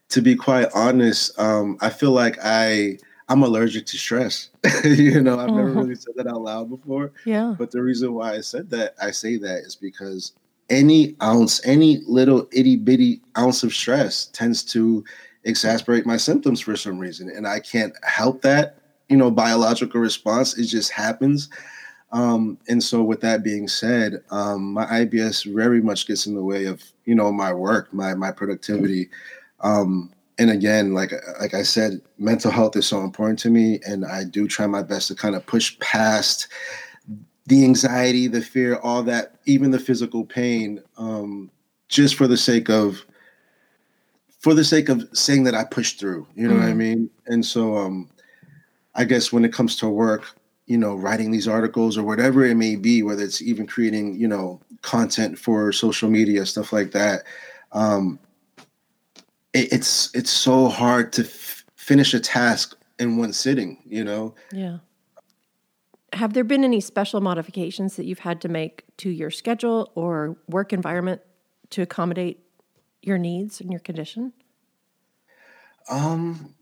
to 0.10 0.22
be 0.22 0.36
quite 0.36 0.68
honest 0.74 1.38
um 1.40 1.78
i 1.82 1.90
feel 1.90 2.12
like 2.12 2.38
i 2.44 2.98
I'm 3.30 3.42
allergic 3.42 3.86
to 3.88 3.98
stress. 3.98 4.50
you 4.84 5.22
know, 5.22 5.40
I've 5.40 5.50
never 5.50 5.70
mm-hmm. 5.70 5.80
really 5.80 5.96
said 5.96 6.14
that 6.18 6.28
out 6.28 6.42
loud 6.42 6.70
before. 6.70 7.14
Yeah. 7.26 7.56
But 7.58 7.72
the 7.72 7.82
reason 7.82 8.14
why 8.14 8.34
I 8.34 8.42
said 8.42 8.70
that, 8.72 8.96
I 9.02 9.12
say 9.12 9.38
that 9.38 9.60
is 9.60 9.76
because 9.76 10.34
any 10.70 11.16
ounce, 11.22 11.66
any 11.66 12.02
little 12.08 12.48
itty 12.52 12.76
bitty 12.76 13.22
ounce 13.38 13.64
of 13.64 13.74
stress 13.74 14.28
tends 14.28 14.64
to 14.64 15.04
exasperate 15.44 16.06
my 16.06 16.18
symptoms 16.18 16.62
for 16.62 16.76
some 16.76 16.98
reason. 17.00 17.30
And 17.30 17.48
I 17.48 17.60
can't 17.60 17.94
help 18.04 18.42
that, 18.44 18.78
you 19.10 19.18
know, 19.18 19.30
biological 19.30 20.00
response. 20.00 20.58
It 20.58 20.66
just 20.66 20.92
happens. 20.92 21.50
Um, 22.12 22.60
and 22.70 22.82
so 22.82 23.04
with 23.04 23.22
that 23.22 23.44
being 23.44 23.68
said, 23.68 24.24
um, 24.30 24.74
my 24.74 24.86
IBS 24.86 25.52
very 25.52 25.82
much 25.82 26.08
gets 26.08 26.28
in 26.28 26.36
the 26.36 26.44
way 26.44 26.66
of, 26.66 26.84
you 27.06 27.16
know, 27.16 27.32
my 27.32 27.52
work, 27.52 27.92
my 27.94 28.14
my 28.14 28.32
productivity. 28.32 29.10
Um, 29.62 30.12
and 30.38 30.52
again, 30.52 30.94
like 30.94 31.12
like 31.40 31.54
I 31.54 31.64
said, 31.64 32.02
mental 32.20 32.52
health 32.52 32.76
is 32.76 32.88
so 32.88 33.02
important 33.02 33.40
to 33.40 33.50
me, 33.50 33.80
and 33.86 34.06
I 34.06 34.24
do 34.24 34.48
try 34.48 34.68
my 34.68 34.84
best 34.84 35.08
to 35.08 35.16
kind 35.16 35.36
of 35.36 35.46
push 35.46 35.78
past 35.80 36.48
the 37.48 37.64
anxiety, 37.64 38.28
the 38.28 38.42
fear, 38.42 38.78
all 38.78 39.04
that, 39.04 39.36
even 39.46 39.72
the 39.72 39.80
physical 39.80 40.26
pain, 40.26 40.82
um, 40.98 41.52
just 41.90 42.16
for 42.16 42.28
the 42.28 42.38
sake 42.38 42.70
of 42.70 43.06
for 44.40 44.54
the 44.54 44.64
sake 44.64 44.90
of 44.90 45.08
saying 45.14 45.46
that 45.46 45.56
I 45.56 45.64
pushed 45.64 46.00
through. 46.00 46.28
You 46.36 46.48
know 46.48 46.56
mm 46.56 46.58
what 46.58 46.66
I 46.66 46.70
mm-hmm. 46.70 46.78
mean? 46.78 47.10
And 47.28 47.46
so, 47.46 47.78
um, 47.78 48.10
I 48.96 49.06
guess 49.06 49.32
when 49.32 49.46
it 49.46 49.54
comes 49.54 49.78
to 49.78 49.88
work, 49.88 50.36
you 50.66 50.78
know, 50.78 50.96
writing 50.96 51.32
these 51.32 51.48
articles 51.48 51.98
or 51.98 52.04
whatever 52.04 52.46
it 52.46 52.56
may 52.56 52.76
be, 52.76 53.04
whether 53.04 53.24
it's 53.24 53.42
even 53.42 53.66
creating, 53.68 54.16
you 54.16 54.28
know, 54.28 54.62
content 54.82 55.40
for 55.40 55.72
social 55.72 56.10
media, 56.10 56.46
stuff 56.46 56.74
like 56.74 56.92
that. 56.92 57.24
Um, 57.72 58.20
it, 59.54 59.72
it's 59.72 60.14
it's 60.14 60.32
so 60.32 60.68
hard 60.68 61.14
to 61.14 61.24
f- 61.24 61.64
finish 61.76 62.14
a 62.14 62.20
task 62.20 62.78
in 63.00 63.18
one 63.18 63.34
sitting. 63.34 63.82
You 63.86 64.04
know. 64.04 64.36
Yeah. 64.52 64.78
Have 66.14 66.34
there 66.34 66.44
been 66.44 66.64
any 66.64 66.80
special 66.80 67.22
modifications 67.22 67.96
that 67.96 68.06
you've 68.06 68.20
had 68.20 68.42
to 68.42 68.50
make 68.50 68.86
to 68.98 69.10
your 69.10 69.32
schedule 69.32 69.92
or 69.96 70.38
work 70.48 70.72
environment 70.72 71.22
to 71.72 71.82
accommodate 71.82 72.40
your 73.02 73.18
needs 73.18 73.60
and 73.60 73.72
your 73.72 73.80
condition? 73.80 74.34
Um, 75.90 76.54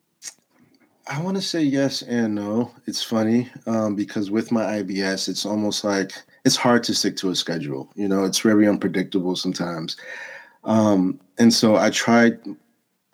I 1.08 1.22
want 1.22 1.38
to 1.38 1.44
say 1.44 1.62
yes 1.62 2.02
and 2.02 2.36
no. 2.36 2.72
It's 2.88 3.04
funny 3.04 3.50
um, 3.68 3.96
because 3.96 4.32
with 4.32 4.52
my 4.52 4.82
IBS, 4.82 5.28
it's 5.28 5.46
almost 5.46 5.84
like 5.84 6.14
it's 6.46 6.56
hard 6.56 6.84
to 6.86 6.96
stick 6.96 7.18
to 7.18 7.30
a 7.30 7.36
schedule. 7.36 7.92
You 7.96 8.08
know, 8.08 8.24
it's 8.24 8.40
very 8.40 8.68
unpredictable 8.68 9.36
sometimes. 9.36 9.98
Um, 10.64 11.20
and 11.38 11.54
so 11.54 11.76
I 11.76 11.90
tried 11.90 12.40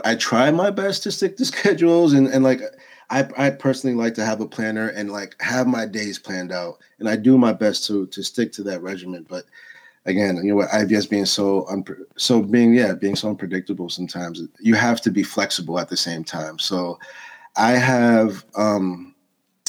I 0.05 0.15
try 0.15 0.51
my 0.51 0.69
best 0.69 1.03
to 1.03 1.11
stick 1.11 1.37
to 1.37 1.45
schedules 1.53 2.13
and, 2.13 2.27
and 2.27 2.43
like 2.43 2.61
I, 3.09 3.27
I 3.37 3.49
personally 3.51 3.95
like 3.95 4.13
to 4.15 4.25
have 4.25 4.41
a 4.41 4.47
planner 4.47 4.89
and 4.89 5.11
like 5.11 5.35
have 5.41 5.67
my 5.67 5.85
days 5.85 6.19
planned 6.19 6.51
out 6.51 6.79
and 6.99 7.07
I 7.07 7.15
do 7.15 7.37
my 7.37 7.53
best 7.53 7.85
to 7.87 8.07
to 8.07 8.23
stick 8.23 8.51
to 8.53 8.63
that 8.63 8.81
regimen 8.81 9.25
but 9.29 9.45
again 10.05 10.37
you 10.37 10.43
know 10.43 10.55
what 10.55 10.69
IBS 10.69 11.09
being 11.09 11.25
so 11.25 11.67
so 12.17 12.41
being 12.41 12.73
yeah 12.73 12.93
being 12.93 13.15
so 13.15 13.29
unpredictable 13.29 13.89
sometimes 13.89 14.41
you 14.59 14.75
have 14.75 15.01
to 15.01 15.11
be 15.11 15.23
flexible 15.23 15.79
at 15.79 15.89
the 15.89 15.97
same 15.97 16.23
time. 16.23 16.59
So 16.59 16.99
I 17.55 17.71
have 17.71 18.45
um 18.55 19.15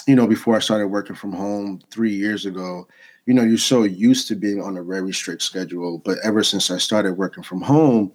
you 0.07 0.17
know 0.17 0.27
before 0.27 0.57
I 0.57 0.61
started 0.61 0.89
working 0.89 1.17
from 1.17 1.33
home 1.33 1.81
3 1.91 2.13
years 2.13 2.45
ago 2.45 2.89
you 3.27 3.35
know 3.35 3.43
you're 3.43 3.59
so 3.59 3.85
used 3.85 4.27
to 4.29 4.35
being 4.35 4.61
on 4.61 4.79
a 4.79 4.83
very 4.83 5.13
strict 5.13 5.43
schedule 5.43 5.99
but 5.99 6.19
ever 6.25 6.43
since 6.43 6.71
I 6.71 6.79
started 6.79 7.15
working 7.15 7.45
from 7.45 7.61
home 7.61 8.13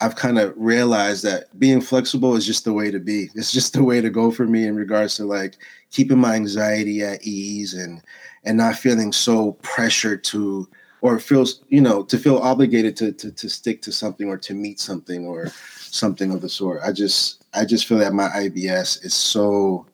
I've 0.00 0.16
kind 0.16 0.38
of 0.38 0.52
realized 0.56 1.24
that 1.24 1.58
being 1.58 1.80
flexible 1.80 2.36
is 2.36 2.46
just 2.46 2.64
the 2.64 2.72
way 2.72 2.90
to 2.90 2.98
be. 2.98 3.30
It's 3.34 3.52
just 3.52 3.72
the 3.72 3.84
way 3.84 4.00
to 4.00 4.10
go 4.10 4.30
for 4.30 4.46
me 4.46 4.66
in 4.66 4.76
regards 4.76 5.16
to 5.16 5.24
like 5.24 5.56
keeping 5.90 6.18
my 6.18 6.34
anxiety 6.34 7.02
at 7.02 7.24
ease 7.24 7.74
and 7.74 8.02
and 8.44 8.56
not 8.56 8.76
feeling 8.76 9.12
so 9.12 9.52
pressured 9.62 10.22
to 10.24 10.68
or 11.00 11.18
feels 11.18 11.62
you 11.68 11.80
know 11.80 12.02
to 12.04 12.18
feel 12.18 12.38
obligated 12.38 12.96
to, 12.96 13.12
to 13.12 13.32
to 13.32 13.48
stick 13.48 13.80
to 13.82 13.92
something 13.92 14.28
or 14.28 14.36
to 14.36 14.54
meet 14.54 14.80
something 14.80 15.26
or 15.26 15.48
something 15.78 16.32
of 16.32 16.42
the 16.42 16.48
sort. 16.48 16.82
I 16.84 16.92
just 16.92 17.44
I 17.54 17.64
just 17.64 17.86
feel 17.86 17.98
that 17.98 18.12
my 18.12 18.28
IBS 18.28 19.04
is 19.04 19.14
so 19.14 19.86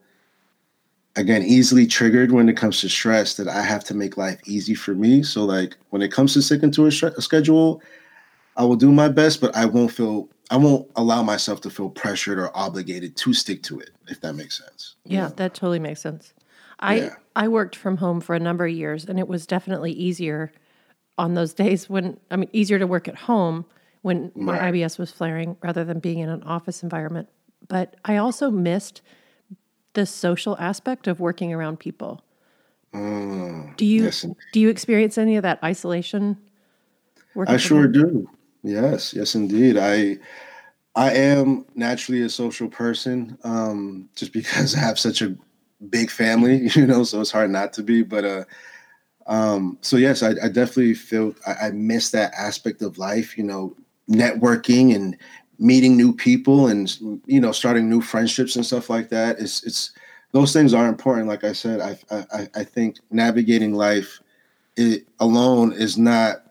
again 1.15 1.43
easily 1.43 1.87
triggered 1.87 2.33
when 2.33 2.49
it 2.49 2.57
comes 2.57 2.81
to 2.81 2.89
stress 2.89 3.35
that 3.37 3.49
I 3.49 3.63
have 3.63 3.85
to 3.85 3.95
make 3.95 4.17
life 4.17 4.41
easy 4.47 4.75
for 4.75 4.95
me. 4.95 5.23
So 5.23 5.45
like 5.45 5.77
when 5.91 6.03
it 6.03 6.11
comes 6.11 6.35
to 6.35 6.43
sticking 6.43 6.73
to 6.73 6.85
a, 6.87 6.89
a 6.89 7.23
schedule, 7.23 7.83
I 8.57 8.65
will 8.65 8.77
do 8.77 8.93
my 8.93 9.09
best, 9.09 9.41
but 9.41 9.55
I 9.57 9.65
won't 9.67 9.91
feel 9.91 10.29
I 10.51 10.57
won't 10.57 10.91
allow 10.97 11.23
myself 11.23 11.61
to 11.63 11.71
feel 11.71 11.89
pressured 11.89 12.39
or 12.39 12.55
obligated 12.57 13.17
to 13.17 13.33
stick 13.33 13.63
to 13.65 13.81
it, 13.81 13.91
if 14.09 14.21
that 14.21 14.35
makes 14.35 14.59
sense. 14.59 14.97
Yeah, 15.05 15.31
that 15.37 15.55
totally 15.55 15.79
makes 15.79 16.01
sense. 16.01 16.35
I 16.79 16.97
yeah. 16.97 17.15
I 17.35 17.49
worked 17.49 17.77
from 17.77 17.97
home 17.97 18.21
for 18.21 18.35
a 18.35 18.41
number 18.41 18.67
of 18.67 18.73
years 18.73 19.05
and 19.07 19.19
it 19.19 19.29
was 19.29 19.47
definitely 19.47 19.93
easier 19.93 20.53
on 21.17 21.35
those 21.35 21.55
days 21.55 21.89
when 21.89 22.19
I 22.31 22.37
mean 22.37 22.51
easier 22.53 22.79
to 22.79 22.87
work 22.87 23.09
at 23.09 23.17
home 23.17 23.65
when 24.03 24.33
my 24.35 24.59
right. 24.59 24.75
IBS 24.75 24.99
was 24.99 25.11
flaring 25.13 25.57
rather 25.63 25.85
than 25.85 26.01
being 26.01 26.19
in 26.19 26.29
an 26.29 26.43
office 26.43 26.83
environment. 26.83 27.29
But 27.69 27.97
I 28.05 28.17
also 28.17 28.51
missed 28.51 29.01
the 29.95 30.05
social 30.05 30.57
aspect 30.59 31.07
of 31.07 31.21
working 31.21 31.53
around 31.53 31.79
people. 31.79 32.25
Mm, 32.93 33.77
do 33.77 33.87
you 33.87 34.05
yes. 34.05 34.27
do 34.53 34.61
you 34.61 34.69
experience 34.69 35.17
any 35.17 35.37
of 35.37 35.43
that 35.45 35.59
isolation? 35.63 36.37
I 37.47 37.57
sure 37.57 37.83
home? 37.83 37.93
do. 37.93 38.31
Yes, 38.62 39.12
yes, 39.14 39.35
indeed. 39.35 39.76
I 39.76 40.19
I 40.97 41.12
am 41.14 41.66
naturally 41.75 42.23
a 42.23 42.31
social 42.31 42.69
person, 42.69 43.38
um, 43.45 44.09
just 44.16 44.33
because 44.33 44.75
I 44.76 44.81
have 44.81 44.99
such 44.99 45.23
a 45.23 45.37
big 45.90 46.11
family, 46.11 46.69
you 46.75 46.87
know, 46.87 47.04
so 47.04 47.21
it's 47.21 47.33
hard 47.33 47.50
not 47.50 47.73
to 47.75 47.83
be. 47.85 48.02
But 48.02 48.25
uh, 48.25 48.45
um, 49.26 49.78
so 49.83 49.97
yes, 49.99 50.23
I, 50.23 50.31
I 50.42 50.49
definitely 50.49 50.95
feel 50.95 51.35
I, 51.47 51.69
I 51.69 51.71
miss 51.73 52.11
that 52.12 52.33
aspect 52.38 52.83
of 52.83 52.99
life, 52.99 53.38
you 53.38 53.45
know, 53.45 53.76
networking 54.11 54.95
and 54.97 55.16
meeting 55.59 55.97
new 55.97 56.14
people 56.14 56.69
and 56.69 56.97
you 57.26 57.40
know 57.40 57.52
starting 57.52 57.88
new 57.90 58.00
friendships 58.02 58.57
and 58.57 58.66
stuff 58.66 58.90
like 58.90 59.11
that. 59.11 59.40
It's 59.40 59.64
it's 59.64 59.92
those 60.33 60.52
things 60.52 60.75
are 60.75 60.88
important. 60.88 61.28
Like 61.28 61.45
I 61.45 61.52
said, 61.54 61.81
I 61.81 61.99
I, 62.33 62.49
I 62.57 62.64
think 62.64 62.99
navigating 63.11 63.75
life 63.75 64.21
it 64.76 65.07
alone 65.21 65.73
is 65.73 65.99
not 65.99 66.45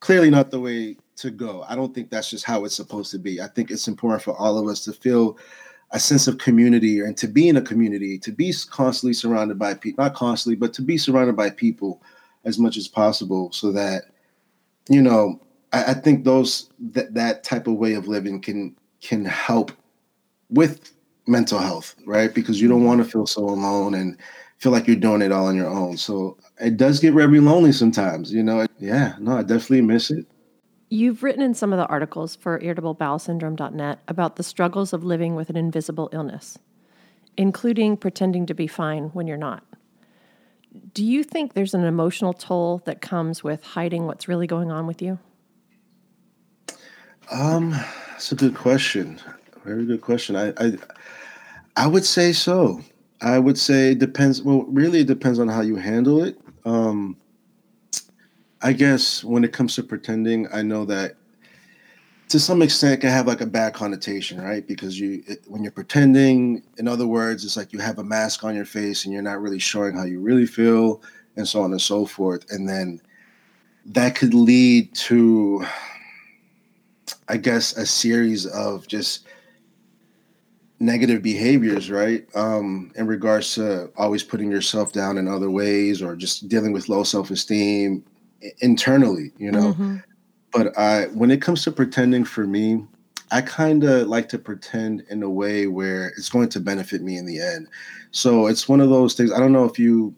clearly 0.00 0.30
not 0.30 0.50
the 0.50 0.60
way 0.60 0.96
to 1.16 1.30
go. 1.30 1.64
I 1.68 1.74
don't 1.74 1.94
think 1.94 2.10
that's 2.10 2.30
just 2.30 2.44
how 2.44 2.64
it's 2.64 2.74
supposed 2.74 3.10
to 3.12 3.18
be. 3.18 3.40
I 3.40 3.48
think 3.48 3.70
it's 3.70 3.88
important 3.88 4.22
for 4.22 4.36
all 4.36 4.58
of 4.58 4.66
us 4.68 4.84
to 4.84 4.92
feel 4.92 5.38
a 5.90 6.00
sense 6.00 6.26
of 6.26 6.38
community 6.38 7.00
and 7.00 7.16
to 7.16 7.28
be 7.28 7.48
in 7.48 7.56
a 7.56 7.62
community, 7.62 8.18
to 8.18 8.32
be 8.32 8.52
constantly 8.70 9.14
surrounded 9.14 9.58
by 9.58 9.74
people, 9.74 10.02
not 10.02 10.14
constantly, 10.14 10.56
but 10.56 10.72
to 10.74 10.82
be 10.82 10.98
surrounded 10.98 11.36
by 11.36 11.50
people 11.50 12.02
as 12.44 12.58
much 12.58 12.76
as 12.76 12.88
possible 12.88 13.52
so 13.52 13.70
that, 13.72 14.04
you 14.88 15.00
know, 15.00 15.40
I, 15.72 15.84
I 15.84 15.94
think 15.94 16.24
those 16.24 16.70
that 16.92 17.14
that 17.14 17.44
type 17.44 17.66
of 17.66 17.74
way 17.74 17.94
of 17.94 18.08
living 18.08 18.40
can 18.40 18.74
can 19.00 19.24
help 19.24 19.72
with 20.50 20.92
mental 21.26 21.58
health, 21.58 21.94
right? 22.06 22.34
Because 22.34 22.60
you 22.60 22.68
don't 22.68 22.78
mm-hmm. 22.78 22.86
want 22.88 23.04
to 23.04 23.10
feel 23.10 23.26
so 23.26 23.42
alone 23.42 23.94
and 23.94 24.16
feel 24.58 24.72
like 24.72 24.86
you're 24.86 24.96
doing 24.96 25.22
it 25.22 25.32
all 25.32 25.46
on 25.46 25.56
your 25.56 25.68
own. 25.68 25.96
So 25.96 26.36
it 26.60 26.76
does 26.76 27.00
get 27.00 27.12
very 27.12 27.40
lonely 27.40 27.72
sometimes, 27.72 28.32
you 28.32 28.42
know. 28.42 28.66
Yeah, 28.78 29.14
no, 29.18 29.38
I 29.38 29.42
definitely 29.42 29.82
miss 29.82 30.10
it. 30.10 30.26
You've 30.88 31.22
written 31.22 31.42
in 31.42 31.54
some 31.54 31.72
of 31.72 31.78
the 31.78 31.86
articles 31.86 32.36
for 32.36 32.58
irritablebowelsyndrome.net 32.60 34.00
about 34.06 34.36
the 34.36 34.42
struggles 34.42 34.92
of 34.92 35.04
living 35.04 35.34
with 35.34 35.50
an 35.50 35.56
invisible 35.56 36.08
illness, 36.12 36.58
including 37.36 37.96
pretending 37.96 38.46
to 38.46 38.54
be 38.54 38.66
fine 38.66 39.04
when 39.08 39.26
you're 39.26 39.36
not. 39.36 39.64
Do 40.92 41.04
you 41.04 41.22
think 41.22 41.54
there's 41.54 41.74
an 41.74 41.84
emotional 41.84 42.32
toll 42.32 42.82
that 42.84 43.00
comes 43.00 43.42
with 43.42 43.62
hiding 43.62 44.06
what's 44.06 44.28
really 44.28 44.46
going 44.46 44.70
on 44.70 44.86
with 44.86 45.00
you? 45.00 45.18
Um, 47.30 47.70
that's 48.10 48.32
a 48.32 48.34
good 48.34 48.54
question. 48.54 49.20
Very 49.64 49.86
good 49.86 50.00
question. 50.00 50.36
I, 50.36 50.52
I, 50.58 50.72
I 51.76 51.86
would 51.86 52.04
say 52.04 52.32
so. 52.32 52.80
I 53.20 53.38
would 53.38 53.58
say 53.58 53.92
it 53.92 53.98
depends. 53.98 54.42
Well, 54.42 54.64
really, 54.64 55.00
it 55.00 55.06
depends 55.06 55.38
on 55.38 55.48
how 55.48 55.62
you 55.62 55.76
handle 55.76 56.22
it. 56.22 56.38
Um, 56.64 57.16
I 58.64 58.72
guess 58.72 59.22
when 59.22 59.44
it 59.44 59.52
comes 59.52 59.74
to 59.74 59.82
pretending, 59.82 60.48
I 60.50 60.62
know 60.62 60.86
that 60.86 61.16
to 62.30 62.40
some 62.40 62.62
extent 62.62 62.94
it 62.94 63.00
can 63.02 63.10
have 63.10 63.26
like 63.26 63.42
a 63.42 63.46
bad 63.46 63.74
connotation, 63.74 64.40
right? 64.40 64.66
Because 64.66 64.98
you, 64.98 65.22
it, 65.26 65.44
when 65.46 65.62
you're 65.62 65.70
pretending, 65.70 66.62
in 66.78 66.88
other 66.88 67.06
words, 67.06 67.44
it's 67.44 67.58
like 67.58 67.74
you 67.74 67.78
have 67.80 67.98
a 67.98 68.04
mask 68.04 68.42
on 68.42 68.56
your 68.56 68.64
face 68.64 69.04
and 69.04 69.12
you're 69.12 69.22
not 69.22 69.42
really 69.42 69.58
showing 69.58 69.94
how 69.94 70.04
you 70.04 70.18
really 70.18 70.46
feel, 70.46 71.02
and 71.36 71.46
so 71.46 71.60
on 71.60 71.72
and 71.72 71.80
so 71.80 72.06
forth. 72.06 72.50
And 72.50 72.66
then 72.66 73.02
that 73.84 74.16
could 74.16 74.32
lead 74.32 74.94
to, 74.94 75.66
I 77.28 77.36
guess, 77.36 77.76
a 77.76 77.84
series 77.84 78.46
of 78.46 78.88
just 78.88 79.26
negative 80.80 81.22
behaviors, 81.22 81.90
right? 81.90 82.26
Um, 82.34 82.92
in 82.96 83.06
regards 83.06 83.54
to 83.56 83.90
always 83.98 84.22
putting 84.22 84.50
yourself 84.50 84.94
down 84.94 85.18
in 85.18 85.28
other 85.28 85.50
ways 85.50 86.00
or 86.00 86.16
just 86.16 86.48
dealing 86.48 86.72
with 86.72 86.88
low 86.88 87.04
self 87.04 87.30
esteem, 87.30 88.02
internally, 88.60 89.32
you 89.38 89.50
know. 89.50 89.72
Mm-hmm. 89.72 89.96
But 90.52 90.76
I, 90.78 91.06
when 91.06 91.30
it 91.30 91.42
comes 91.42 91.64
to 91.64 91.72
pretending 91.72 92.24
for 92.24 92.46
me, 92.46 92.84
I 93.30 93.40
kind 93.40 93.82
of 93.82 94.06
like 94.06 94.28
to 94.30 94.38
pretend 94.38 95.04
in 95.10 95.22
a 95.22 95.30
way 95.30 95.66
where 95.66 96.08
it's 96.16 96.28
going 96.28 96.48
to 96.50 96.60
benefit 96.60 97.02
me 97.02 97.16
in 97.16 97.26
the 97.26 97.40
end. 97.40 97.68
So 98.12 98.46
it's 98.46 98.68
one 98.68 98.80
of 98.80 98.90
those 98.90 99.14
things. 99.14 99.32
I 99.32 99.40
don't 99.40 99.52
know 99.52 99.64
if 99.64 99.78
you 99.78 100.14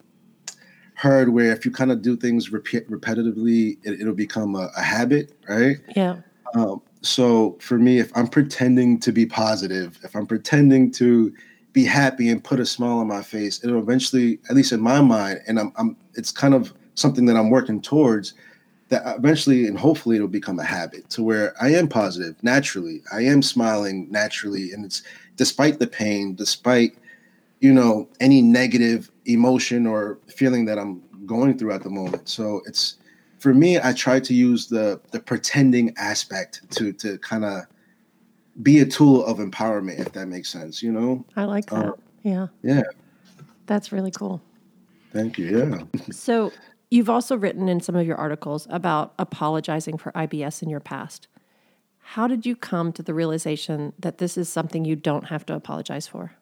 heard 0.95 1.29
where 1.31 1.53
if 1.53 1.65
you 1.65 1.71
kind 1.71 1.93
of 1.93 2.03
do 2.03 2.17
things 2.17 2.51
repeat 2.51 2.91
repetitively, 2.91 3.79
it, 3.85 4.05
will 4.05 4.15
become 4.15 4.57
a, 4.57 4.71
a, 4.77 4.83
habit, 4.83 5.33
right? 5.49 5.77
Yeah. 5.95 6.17
Um, 6.55 6.83
so 7.03 7.57
for 7.61 7.79
me, 7.79 7.99
if 7.99 8.11
I'm 8.17 8.29
pretending 8.29 8.99
to 9.01 9.13
be 9.13 9.27
positive, 9.27 9.99
if 10.03 10.17
I'm 10.17 10.27
pretending 10.27 10.91
to 10.93 11.33
be 11.73 11.85
happy 11.85 12.31
and 12.31 12.43
put 12.43 12.61
a 12.61 12.67
smile 12.67 12.99
on 12.99 13.07
my 13.07 13.23
face, 13.23 13.63
it'll 13.63 13.79
eventually, 13.79 14.39
at 14.49 14.57
least 14.57 14.73
in 14.73 14.81
my 14.81 15.01
mind, 15.01 15.41
and 15.47 15.59
I'm, 15.61 15.73
I'm 15.77 15.97
it's 16.15 16.33
kind 16.33 16.55
of 16.55 16.73
something 16.97 17.27
that 17.27 17.37
I'm 17.37 17.51
working 17.51 17.81
towards 17.81 18.35
that 18.89 19.03
eventually 19.17 19.67
and 19.67 19.79
hopefully 19.79 20.17
it'll 20.17 20.29
become 20.29 20.59
a 20.59 20.65
habit 20.65 21.09
to 21.11 21.23
where 21.23 21.55
I 21.61 21.71
am 21.71 21.89
positive 21.89 22.37
naturally. 22.43 23.03
I 23.13 23.23
am 23.23 23.43
smiling 23.43 24.11
naturally. 24.11 24.73
And 24.73 24.85
it's 24.85 25.03
despite 25.37 25.79
the 25.79 25.87
pain, 25.87 26.35
despite, 26.35 26.97
you 27.61 27.73
know, 27.73 28.09
any 28.21 28.43
negative 28.43 29.11
emotion 29.25 29.87
or 29.87 30.19
feeling 30.29 30.65
that 30.67 30.79
I'm 30.79 31.03
going 31.27 31.59
through 31.59 31.73
at 31.73 31.83
the 31.83 31.91
moment. 31.91 32.29
So 32.29 32.63
it's 32.67 32.97
for 33.39 33.53
me, 33.53 33.79
I 33.79 33.93
try 33.93 34.21
to 34.21 34.35
use 34.35 34.67
the 34.69 35.01
the 35.11 35.21
pretending 35.21 35.95
aspect 35.97 36.63
to 36.77 36.93
to 36.95 37.19
kind 37.19 37.45
of 37.45 37.63
be 38.63 38.81
a 38.81 38.87
tool 38.87 39.25
of 39.27 39.39
empowerment, 39.39 39.99
if 39.99 40.13
that 40.13 40.29
makes 40.29 40.49
sense, 40.49 40.83
you 40.83 40.93
know? 40.93 41.25
I 41.37 41.45
like 41.45 41.67
that. 41.67 41.89
Uh, 41.89 41.93
yeah. 42.23 42.47
Yeah. 42.63 42.83
That's 43.67 43.93
really 43.93 44.11
cool. 44.11 44.41
Thank 45.13 45.39
you. 45.39 45.59
Yeah. 45.59 46.01
so 46.11 46.53
You've 46.91 47.11
also 47.11 47.37
written 47.37 47.69
in 47.69 47.81
some 47.81 47.97
of 47.97 48.07
your 48.07 48.17
articles 48.17 48.67
about 48.71 49.15
apologizing 49.19 49.99
for 49.99 50.13
IBS 50.13 50.63
in 50.63 50.69
your 50.69 50.81
past. 50.81 51.27
How 51.99 52.29
did 52.29 52.47
you 52.47 52.55
come 52.55 52.93
to 52.93 53.03
the 53.03 53.13
realization 53.13 53.93
that 53.99 54.19
this 54.19 54.39
is 54.39 54.49
something 54.49 54.85
you 54.85 54.95
don't 54.95 55.25
have 55.25 55.45
to 55.47 55.55
apologize 55.55 56.07
for? 56.07 56.33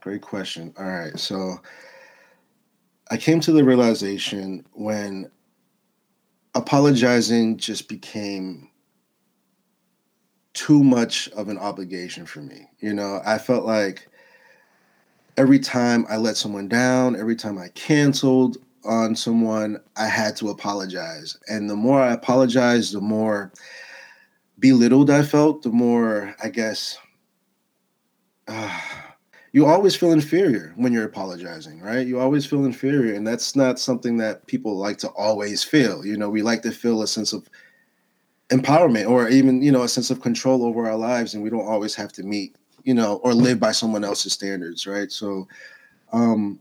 Great 0.00 0.22
question. 0.22 0.74
All 0.76 0.86
right. 0.86 1.16
So 1.18 1.60
I 3.10 3.16
came 3.16 3.38
to 3.40 3.52
the 3.52 3.62
realization 3.62 4.66
when 4.72 5.30
apologizing 6.54 7.56
just 7.58 7.88
became 7.88 8.70
too 10.52 10.82
much 10.82 11.28
of 11.28 11.48
an 11.48 11.58
obligation 11.58 12.26
for 12.26 12.40
me. 12.40 12.68
You 12.80 12.94
know, 12.94 13.20
I 13.24 13.38
felt 13.38 13.64
like 13.64 14.08
every 15.36 15.60
time 15.60 16.04
I 16.10 16.16
let 16.16 16.36
someone 16.36 16.66
down, 16.66 17.14
every 17.14 17.36
time 17.36 17.58
I 17.58 17.68
canceled, 17.68 18.58
on 18.84 19.14
someone, 19.14 19.80
I 19.96 20.06
had 20.06 20.36
to 20.36 20.50
apologize. 20.50 21.36
And 21.48 21.68
the 21.68 21.76
more 21.76 22.00
I 22.00 22.12
apologized, 22.12 22.94
the 22.94 23.00
more 23.00 23.52
belittled 24.58 25.10
I 25.10 25.22
felt, 25.22 25.62
the 25.62 25.70
more, 25.70 26.34
I 26.42 26.48
guess, 26.48 26.98
uh, 28.46 28.80
you 29.52 29.64
always 29.64 29.96
feel 29.96 30.12
inferior 30.12 30.74
when 30.76 30.92
you're 30.92 31.06
apologizing, 31.06 31.80
right? 31.80 32.06
You 32.06 32.20
always 32.20 32.44
feel 32.44 32.66
inferior. 32.66 33.14
And 33.14 33.26
that's 33.26 33.56
not 33.56 33.78
something 33.78 34.18
that 34.18 34.46
people 34.46 34.76
like 34.76 34.98
to 34.98 35.08
always 35.10 35.64
feel. 35.64 36.04
You 36.04 36.18
know, 36.18 36.28
we 36.28 36.42
like 36.42 36.62
to 36.62 36.70
feel 36.70 37.02
a 37.02 37.06
sense 37.06 37.32
of 37.32 37.48
empowerment 38.50 39.08
or 39.08 39.28
even, 39.28 39.62
you 39.62 39.72
know, 39.72 39.84
a 39.84 39.88
sense 39.88 40.10
of 40.10 40.20
control 40.20 40.64
over 40.64 40.86
our 40.88 40.96
lives. 40.96 41.34
And 41.34 41.42
we 41.42 41.50
don't 41.50 41.66
always 41.66 41.94
have 41.94 42.12
to 42.12 42.22
meet, 42.22 42.56
you 42.84 42.92
know, 42.92 43.16
or 43.24 43.32
live 43.32 43.58
by 43.58 43.72
someone 43.72 44.04
else's 44.04 44.34
standards, 44.34 44.86
right? 44.86 45.10
So, 45.10 45.48
um, 46.12 46.60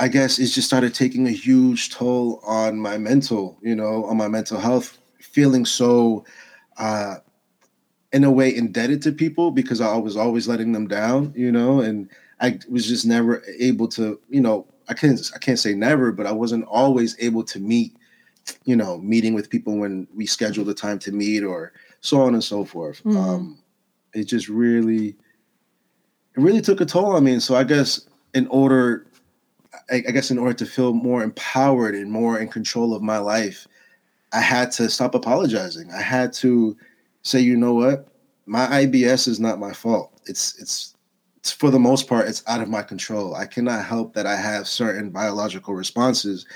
I 0.00 0.08
guess 0.08 0.38
it 0.38 0.46
just 0.46 0.66
started 0.66 0.94
taking 0.94 1.26
a 1.26 1.30
huge 1.30 1.90
toll 1.90 2.40
on 2.46 2.80
my 2.80 2.96
mental, 2.96 3.58
you 3.60 3.74
know, 3.74 4.06
on 4.06 4.16
my 4.16 4.28
mental 4.28 4.58
health, 4.58 4.96
feeling 5.18 5.66
so 5.66 6.24
uh 6.78 7.16
in 8.12 8.24
a 8.24 8.30
way 8.30 8.52
indebted 8.52 9.02
to 9.02 9.12
people 9.12 9.50
because 9.50 9.80
I 9.80 9.96
was 9.96 10.16
always 10.16 10.48
letting 10.48 10.72
them 10.72 10.88
down, 10.88 11.32
you 11.36 11.52
know, 11.52 11.80
and 11.80 12.08
I 12.40 12.58
was 12.68 12.88
just 12.88 13.04
never 13.04 13.42
able 13.58 13.86
to, 13.88 14.18
you 14.30 14.40
know, 14.40 14.66
I 14.88 14.94
can't 14.94 15.20
I 15.34 15.38
can't 15.38 15.58
say 15.58 15.74
never, 15.74 16.12
but 16.12 16.26
I 16.26 16.32
wasn't 16.32 16.64
always 16.64 17.14
able 17.20 17.44
to 17.44 17.60
meet, 17.60 17.94
you 18.64 18.76
know, 18.76 18.96
meeting 18.98 19.34
with 19.34 19.50
people 19.50 19.76
when 19.76 20.08
we 20.14 20.24
scheduled 20.24 20.66
the 20.66 20.74
time 20.74 20.98
to 21.00 21.12
meet 21.12 21.44
or 21.44 21.74
so 22.00 22.22
on 22.22 22.32
and 22.32 22.42
so 22.42 22.64
forth. 22.64 23.00
Mm-hmm. 23.04 23.16
Um 23.18 23.58
it 24.14 24.24
just 24.24 24.48
really 24.48 25.08
it 25.08 25.16
really 26.46 26.62
took 26.62 26.80
a 26.80 26.86
toll 26.86 27.16
on 27.16 27.24
me. 27.24 27.32
And 27.32 27.42
so 27.42 27.54
I 27.54 27.64
guess 27.64 28.08
in 28.32 28.46
order 28.46 29.06
I, 29.90 29.96
I 29.96 30.10
guess 30.10 30.30
in 30.30 30.38
order 30.38 30.54
to 30.54 30.66
feel 30.66 30.92
more 30.92 31.22
empowered 31.22 31.94
and 31.94 32.10
more 32.10 32.38
in 32.38 32.48
control 32.48 32.94
of 32.94 33.02
my 33.02 33.18
life, 33.18 33.66
I 34.32 34.40
had 34.40 34.70
to 34.72 34.88
stop 34.88 35.14
apologizing. 35.14 35.90
I 35.90 36.00
had 36.02 36.32
to 36.34 36.76
say, 37.22 37.40
you 37.40 37.56
know 37.56 37.74
what, 37.74 38.08
my 38.46 38.66
IBS 38.66 39.28
is 39.28 39.40
not 39.40 39.58
my 39.58 39.72
fault. 39.72 40.12
It's 40.26 40.58
it's 40.60 40.94
it's 41.38 41.52
for 41.52 41.70
the 41.70 41.78
most 41.78 42.06
part 42.06 42.28
it's 42.28 42.42
out 42.46 42.60
of 42.60 42.68
my 42.68 42.82
control. 42.82 43.34
I 43.34 43.46
cannot 43.46 43.84
help 43.84 44.14
that 44.14 44.26
I 44.26 44.36
have 44.36 44.68
certain 44.68 45.10
biological 45.10 45.74
responses 45.74 46.46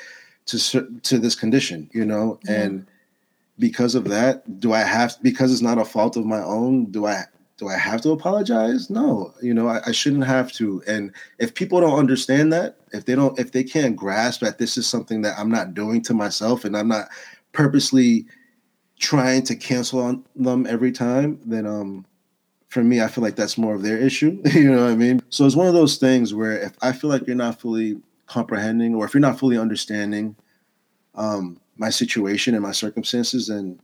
to 0.47 1.01
to 1.03 1.19
this 1.19 1.35
condition, 1.35 1.91
you 1.93 2.05
know, 2.05 2.39
and 2.49 2.87
because 3.59 3.95
of 3.95 4.05
that, 4.09 4.61
do 4.61 4.73
I 4.73 4.81
have 4.81 5.17
because 5.23 5.53
it's 5.53 5.63
not 5.63 5.79
a 5.79 5.85
fault 5.85 6.17
of 6.17 6.27
my 6.27 6.43
own? 6.43 6.87
Do 6.87 7.07
I 7.07 7.25
do 7.65 7.71
I 7.71 7.77
have 7.77 8.01
to 8.03 8.11
apologize? 8.11 8.91
No, 8.91 9.33
you 9.43 9.55
know, 9.55 9.69
I, 9.69 9.81
I, 9.87 9.93
shouldn't 9.93 10.27
have 10.27 10.53
to. 10.53 10.83
And 10.87 11.13
if 11.39 11.55
people 11.55 11.81
don't 11.81 11.99
understand 11.99 12.53
that, 12.53 12.77
if 12.93 13.07
they 13.07 13.15
don't, 13.15 13.39
if 13.39 13.53
they 13.53 13.65
can't 13.65 13.97
grasp 13.97 14.41
that 14.41 14.59
this 14.59 14.77
is 14.77 14.87
something 14.87 15.23
that 15.23 15.39
I'm 15.39 15.51
not 15.51 15.75
doing 15.75 16.03
to 16.03 16.15
myself 16.15 16.65
and 16.65 16.77
I'm 16.77 16.89
not 16.89 17.09
purposely 17.53 18.27
trying 18.99 19.43
to 19.45 19.57
cancel 19.57 20.01
on 20.01 20.25
them 20.37 20.67
every 20.67 20.93
time, 20.93 21.41
then 21.45 21.67
um 21.67 22.07
for 22.69 22.83
me, 22.83 23.01
I 23.01 23.09
feel 23.09 23.23
like 23.23 23.37
that's 23.37 23.57
more 23.57 23.75
of 23.75 23.83
their 23.83 23.99
issue. 23.99 24.41
you 24.53 24.71
know 24.71 24.83
what 24.83 24.93
I 24.93 24.97
mean? 24.97 25.23
So 25.31 25.47
it's 25.47 25.57
one 25.57 25.69
of 25.69 25.75
those 25.75 25.97
things 25.97 26.35
where 26.35 26.59
if 26.61 26.73
I 26.83 26.93
feel 26.93 27.09
like 27.09 27.27
you're 27.27 27.37
not 27.37 27.61
fully 27.61 28.01
comprehending 28.27 28.95
or 28.95 29.05
if 29.05 29.15
you're 29.15 29.21
not 29.21 29.39
fully 29.39 29.59
understanding 29.59 30.37
um 31.15 31.61
my 31.77 31.91
situation 31.91 32.55
and 32.55 32.63
my 32.63 32.73
circumstances, 32.73 33.49
then 33.49 33.81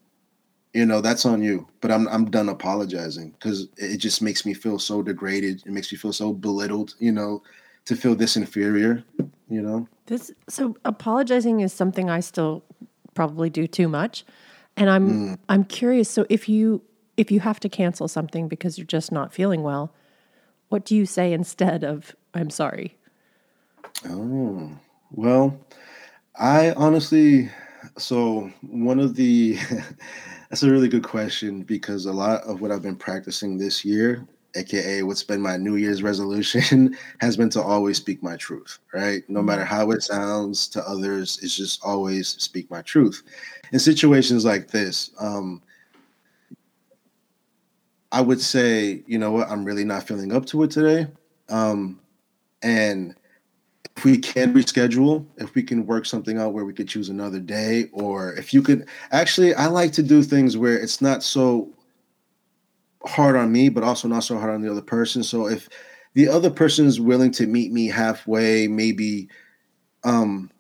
you 0.73 0.87
know 0.87 1.01
that's 1.01 1.27
on 1.27 1.43
you. 1.43 1.67
But 1.81 1.91
i'm 1.91 2.09
i'm 2.09 2.31
done 2.31 2.49
apologizing 2.49 3.31
because 3.31 3.69
it 3.77 3.99
just 3.99 4.23
makes 4.23 4.45
me 4.47 4.55
feel 4.55 4.79
so 4.79 5.03
degraded. 5.03 5.63
It 5.67 5.73
makes 5.73 5.91
me 5.93 5.99
feel 5.99 6.13
so 6.13 6.33
belittled 6.33 6.95
you 6.99 7.13
know 7.13 7.43
to 7.87 7.97
feel 7.97 8.15
this 8.15 8.37
inferior 8.37 9.05
you 9.51 9.61
know? 9.61 9.89
This 10.07 10.33
so 10.49 10.77
apologizing 10.85 11.61
is 11.61 11.73
something 11.73 12.09
i 12.09 12.21
still 12.21 12.63
probably 13.15 13.51
do 13.51 13.67
too 13.67 13.89
much. 13.89 14.25
And 14.77 14.89
i'm 14.89 15.11
mm. 15.11 15.39
i'm 15.49 15.65
curious 15.65 16.09
so 16.09 16.25
if 16.31 16.49
you 16.49 16.83
if 17.17 17.31
you 17.31 17.41
have 17.41 17.61
to 17.61 17.69
cancel 17.69 18.09
something 18.09 18.49
because 18.49 18.79
you're 18.79 18.87
just 18.87 19.13
not 19.13 19.35
feeling 19.35 19.63
well 19.63 19.93
what 20.69 20.85
do 20.85 20.97
you 20.97 21.05
say 21.05 21.33
instead 21.33 21.85
of 21.85 22.15
i'm 22.33 22.49
sorry 22.49 22.97
oh 24.09 24.71
well 25.11 25.59
i 26.39 26.71
honestly 26.73 27.51
so 27.99 28.51
one 28.63 28.99
of 29.01 29.17
the 29.17 29.59
That's 30.51 30.65
a 30.65 30.71
really 30.71 30.89
good 30.89 31.05
question 31.05 31.63
because 31.63 32.07
a 32.07 32.13
lot 32.13 32.43
of 32.43 32.61
what 32.61 32.73
I've 32.73 32.83
been 32.83 32.97
practicing 32.97 33.57
this 33.57 33.85
year, 33.85 34.27
aka 34.57 35.05
what's 35.05 35.23
been 35.23 35.41
my 35.41 35.57
New 35.57 35.77
Year's 35.77 36.03
resolution, 36.03 36.97
has 37.21 37.37
been 37.37 37.51
to 37.51 37.63
always 37.63 37.99
speak 37.99 38.21
my 38.21 38.37
truth, 38.37 38.81
right? 38.93 39.23
No 39.29 39.43
matter 39.43 39.63
mm-hmm. 39.63 39.75
how 39.75 39.93
it 39.93 40.03
sounds 40.03 40.67
to 40.71 40.87
others, 40.89 41.39
it's 41.41 41.57
just 41.57 41.81
always 41.85 42.29
speak 42.29 42.69
my 42.69 42.83
truth. 42.83 43.23
In 43.71 43.79
situations 43.79 44.45
like 44.45 44.69
this, 44.69 45.13
um, 45.21 45.63
I 48.11 48.21
would 48.21 48.41
say, 48.41 49.05
you 49.07 49.19
know 49.19 49.31
what, 49.31 49.49
I'm 49.49 49.65
really 49.65 49.85
not 49.85 50.03
feeling 50.03 50.33
up 50.33 50.47
to 50.47 50.65
it 50.65 50.73
today. 50.73 51.07
Um, 51.49 52.01
and 52.63 53.15
if 53.97 54.05
we 54.05 54.19
can 54.19 54.55
reschedule, 54.55 55.27
if 55.37 55.55
we 55.55 55.63
can 55.63 55.87
work 55.87 56.07
something 56.07 56.39
out 56.39 56.53
where 56.53 56.65
we 56.65 56.73
could 56.73 56.89
choose 56.89 57.09
another 57.09 57.41
day, 57.41 57.87
or 57.93 58.33
if 58.35 58.55
you 58.55 58.63
could 58.63 58.89
actually, 59.13 59.55
I 59.55 59.67
like 59.67 59.93
to 59.93 60.03
do 60.03 60.23
things 60.23 60.57
where 60.57 60.77
it's 60.77 61.01
not 61.01 61.23
so 61.23 61.71
hard 63.05 63.37
on 63.37 63.53
me, 63.53 63.69
but 63.69 63.85
also 63.85 64.09
not 64.09 64.25
so 64.25 64.39
hard 64.39 64.55
on 64.55 64.63
the 64.63 64.71
other 64.71 64.83
person. 64.83 65.23
So 65.23 65.49
if 65.49 65.69
the 66.15 66.29
other 66.29 66.51
person 66.51 66.87
is 66.87 67.01
willing 67.01 67.31
to 67.33 67.47
meet 67.47 67.73
me 67.73 67.89
halfway, 67.89 68.69
maybe, 68.69 69.29
um, 70.05 70.51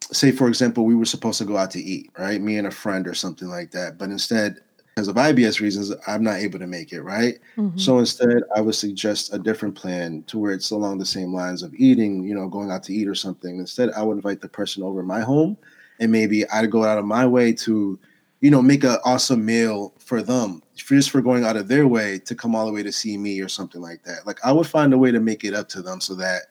say 0.00 0.30
for 0.30 0.48
example, 0.48 0.84
we 0.84 0.94
were 0.94 1.04
supposed 1.04 1.38
to 1.38 1.44
go 1.44 1.56
out 1.56 1.70
to 1.72 1.80
eat, 1.80 2.10
right? 2.18 2.40
Me 2.40 2.58
and 2.58 2.66
a 2.66 2.70
friend 2.70 3.06
or 3.06 3.14
something 3.14 3.48
like 3.48 3.70
that, 3.72 3.98
but 3.98 4.10
instead 4.10 4.60
because 4.98 5.06
of 5.06 5.14
IBS 5.14 5.60
reasons, 5.60 5.92
I'm 6.08 6.24
not 6.24 6.38
able 6.38 6.58
to 6.58 6.66
make 6.66 6.92
it, 6.92 7.02
right? 7.02 7.38
Mm-hmm. 7.56 7.78
So 7.78 8.00
instead, 8.00 8.42
I 8.56 8.60
would 8.60 8.74
suggest 8.74 9.32
a 9.32 9.38
different 9.38 9.76
plan 9.76 10.24
to 10.24 10.38
where 10.40 10.50
it's 10.50 10.72
along 10.72 10.98
the 10.98 11.06
same 11.06 11.32
lines 11.32 11.62
of 11.62 11.72
eating, 11.74 12.24
you 12.24 12.34
know, 12.34 12.48
going 12.48 12.72
out 12.72 12.82
to 12.84 12.92
eat 12.92 13.06
or 13.06 13.14
something. 13.14 13.60
Instead, 13.60 13.90
I 13.92 14.02
would 14.02 14.16
invite 14.16 14.40
the 14.40 14.48
person 14.48 14.82
over 14.82 15.04
my 15.04 15.20
home 15.20 15.56
and 16.00 16.10
maybe 16.10 16.48
I'd 16.50 16.72
go 16.72 16.82
out 16.82 16.98
of 16.98 17.04
my 17.04 17.24
way 17.24 17.52
to, 17.52 17.96
you 18.40 18.50
know, 18.50 18.60
make 18.60 18.82
an 18.82 18.96
awesome 19.04 19.46
meal 19.46 19.94
for 19.98 20.20
them 20.20 20.64
for 20.76 20.96
just 20.96 21.10
for 21.10 21.22
going 21.22 21.44
out 21.44 21.56
of 21.56 21.68
their 21.68 21.86
way 21.86 22.18
to 22.24 22.34
come 22.34 22.56
all 22.56 22.66
the 22.66 22.72
way 22.72 22.82
to 22.82 22.90
see 22.90 23.16
me 23.16 23.40
or 23.40 23.48
something 23.48 23.80
like 23.80 24.02
that. 24.02 24.26
Like 24.26 24.44
I 24.44 24.50
would 24.50 24.66
find 24.66 24.92
a 24.92 24.98
way 24.98 25.12
to 25.12 25.20
make 25.20 25.44
it 25.44 25.54
up 25.54 25.68
to 25.68 25.80
them 25.82 26.00
so 26.00 26.16
that 26.16 26.42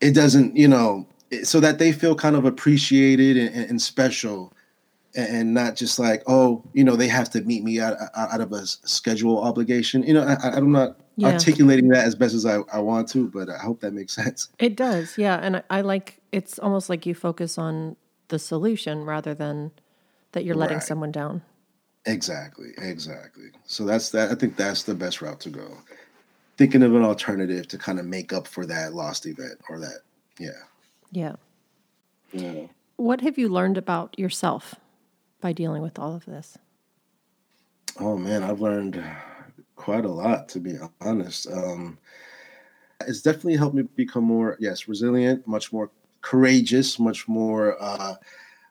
it 0.00 0.14
doesn't, 0.14 0.56
you 0.56 0.68
know, 0.68 1.06
so 1.42 1.60
that 1.60 1.78
they 1.78 1.92
feel 1.92 2.14
kind 2.14 2.36
of 2.36 2.46
appreciated 2.46 3.36
and, 3.36 3.68
and 3.68 3.82
special 3.82 4.53
and 5.14 5.54
not 5.54 5.76
just 5.76 5.98
like 5.98 6.22
oh 6.26 6.62
you 6.72 6.82
know 6.82 6.96
they 6.96 7.08
have 7.08 7.30
to 7.30 7.40
meet 7.42 7.62
me 7.62 7.80
out, 7.80 7.96
out 8.16 8.40
of 8.40 8.52
a 8.52 8.66
schedule 8.66 9.42
obligation. 9.42 10.02
You 10.02 10.14
know 10.14 10.36
I, 10.42 10.56
am 10.56 10.72
not 10.72 10.96
yeah. 11.16 11.28
articulating 11.28 11.88
that 11.88 12.04
as 12.04 12.14
best 12.14 12.34
as 12.34 12.44
I, 12.44 12.58
I 12.72 12.80
want 12.80 13.08
to 13.10 13.28
but 13.28 13.48
i 13.48 13.58
hope 13.58 13.80
that 13.80 13.92
makes 13.92 14.12
sense. 14.14 14.48
It 14.58 14.76
does 14.76 15.16
yeah 15.16 15.36
and 15.36 15.56
I, 15.56 15.62
I 15.70 15.80
like 15.82 16.20
it's 16.32 16.58
almost 16.58 16.88
like 16.88 17.06
you 17.06 17.14
focus 17.14 17.58
on 17.58 17.96
the 18.28 18.38
solution 18.38 19.04
rather 19.04 19.34
than 19.34 19.70
that 20.32 20.44
you're 20.44 20.56
letting 20.56 20.78
right. 20.78 20.86
someone 20.86 21.12
down. 21.12 21.42
Exactly 22.06 22.70
exactly. 22.78 23.50
So 23.66 23.84
that's 23.84 24.10
that 24.10 24.30
i 24.30 24.34
think 24.34 24.56
that's 24.56 24.82
the 24.82 24.94
best 24.94 25.22
route 25.22 25.40
to 25.40 25.50
go. 25.50 25.78
Thinking 26.56 26.82
of 26.82 26.94
an 26.94 27.02
alternative 27.02 27.66
to 27.68 27.78
kind 27.78 27.98
of 27.98 28.06
make 28.06 28.32
up 28.32 28.46
for 28.46 28.66
that 28.66 28.94
lost 28.94 29.26
event 29.26 29.60
or 29.68 29.78
that 29.78 30.00
yeah. 30.38 30.50
Yeah. 31.12 31.36
Yeah. 32.32 32.66
What 32.96 33.20
have 33.20 33.38
you 33.38 33.48
learned 33.48 33.78
about 33.78 34.18
yourself 34.18 34.74
by 35.44 35.52
dealing 35.52 35.82
with 35.82 35.98
all 35.98 36.14
of 36.14 36.24
this? 36.24 36.56
Oh 38.00 38.16
man, 38.16 38.42
I've 38.42 38.62
learned 38.62 39.04
quite 39.76 40.06
a 40.06 40.10
lot 40.10 40.48
to 40.48 40.58
be 40.58 40.78
honest. 41.02 41.46
Um, 41.52 41.98
it's 43.06 43.20
definitely 43.20 43.56
helped 43.56 43.76
me 43.76 43.82
become 43.94 44.24
more, 44.24 44.56
yes, 44.58 44.88
resilient, 44.88 45.46
much 45.46 45.70
more 45.70 45.90
courageous, 46.22 46.98
much 46.98 47.28
more, 47.28 47.76
uh, 47.78 48.14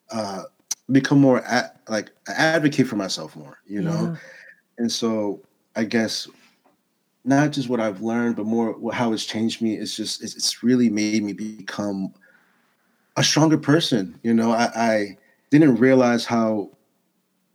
uh, 0.10 0.44
become 0.92 1.20
more 1.20 1.44
at, 1.44 1.80
like 1.90 2.10
advocate 2.28 2.88
for 2.88 2.96
myself 2.96 3.36
more, 3.36 3.60
you 3.68 3.82
know. 3.82 4.06
Yeah. 4.12 4.16
And 4.80 4.92
so 4.92 5.42
I 5.76 5.84
guess 5.84 6.28
not 7.24 7.52
just 7.52 7.70
what 7.70 7.82
I've 7.82 8.02
learned, 8.02 8.36
but 8.36 8.48
more 8.48 8.76
how 8.92 9.14
it's 9.14 9.26
changed 9.26 9.62
me. 9.62 9.76
It's 9.76 9.96
just 9.96 10.24
it's, 10.24 10.36
it's 10.36 10.64
really 10.64 10.90
made 10.90 11.22
me 11.22 11.34
become 11.34 12.16
a 13.16 13.24
stronger 13.24 13.60
person. 13.60 14.20
You 14.24 14.34
know, 14.34 14.52
I, 14.52 14.72
I 14.76 15.18
didn't 15.60 15.76
realize 15.76 16.26
how 16.26 16.72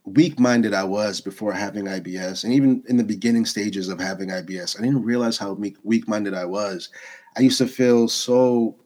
weak-minded 0.04 0.72
I 0.72 0.84
was 0.84 1.20
before 1.20 1.52
having 1.52 1.86
IBS, 1.86 2.44
and 2.44 2.52
even 2.52 2.82
in 2.88 2.96
the 2.96 3.04
beginning 3.04 3.44
stages 3.44 3.88
of 3.88 4.00
having 4.00 4.28
IBS, 4.28 4.78
I 4.78 4.82
didn't 4.82 5.02
realize 5.02 5.36
how 5.36 5.58
weak-minded 5.82 6.32
I 6.32 6.44
was. 6.44 6.90
I 7.36 7.40
used 7.40 7.58
to 7.58 7.66
feel 7.66 8.08
so 8.08 8.76